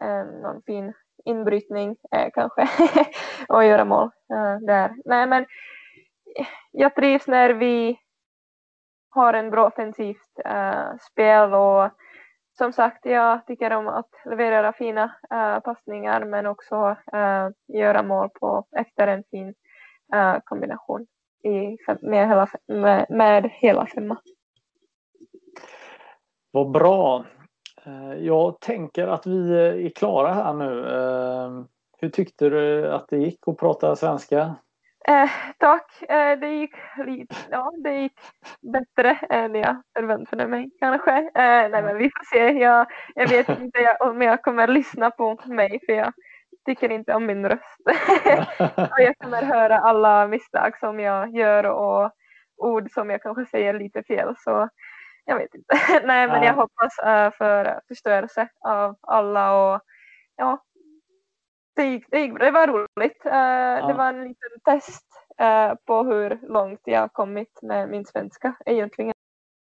[0.03, 0.93] eh, någon fin
[1.25, 2.67] inbrytning eh, kanske
[3.49, 4.95] och göra mål eh, där.
[5.05, 5.45] Nej, men
[6.71, 7.99] jag trivs när vi
[9.09, 11.89] har en bra offensivt eh, spel och
[12.57, 18.29] som sagt, jag tycker om att leverera fina eh, passningar men också eh, göra mål
[18.29, 19.53] på, efter en fin
[20.15, 21.05] uh, kombination
[21.43, 24.17] i, med, hela, med, med hela femma.
[26.51, 27.25] Vad bra.
[27.85, 30.87] Eh, jag tänker att vi är klara här nu.
[30.87, 31.65] Eh,
[31.99, 34.55] hur tyckte du att det gick att prata svenska?
[35.07, 38.19] Eh, tack, eh, det, gick lite, ja, det gick
[38.61, 41.17] bättre än jag förväntade mig kanske.
[41.17, 45.37] Eh, nej men vi får se, jag, jag vet inte om jag kommer lyssna på
[45.45, 46.13] mig för jag
[46.67, 47.79] tycker inte om min röst.
[48.75, 52.11] och jag kommer höra alla misstag som jag gör och
[52.57, 54.35] ord som jag kanske säger lite fel.
[54.37, 54.69] Så
[55.25, 55.75] jag vet inte.
[56.07, 59.81] Nej, men jag hoppas uh, för förstörelse av alla och
[60.35, 60.63] ja,
[61.75, 63.25] det, gick, det, gick, det var roligt.
[63.25, 63.87] Uh, ja.
[63.87, 65.07] Det var en liten test
[65.41, 69.13] uh, på hur långt jag kommit med min svenska egentligen.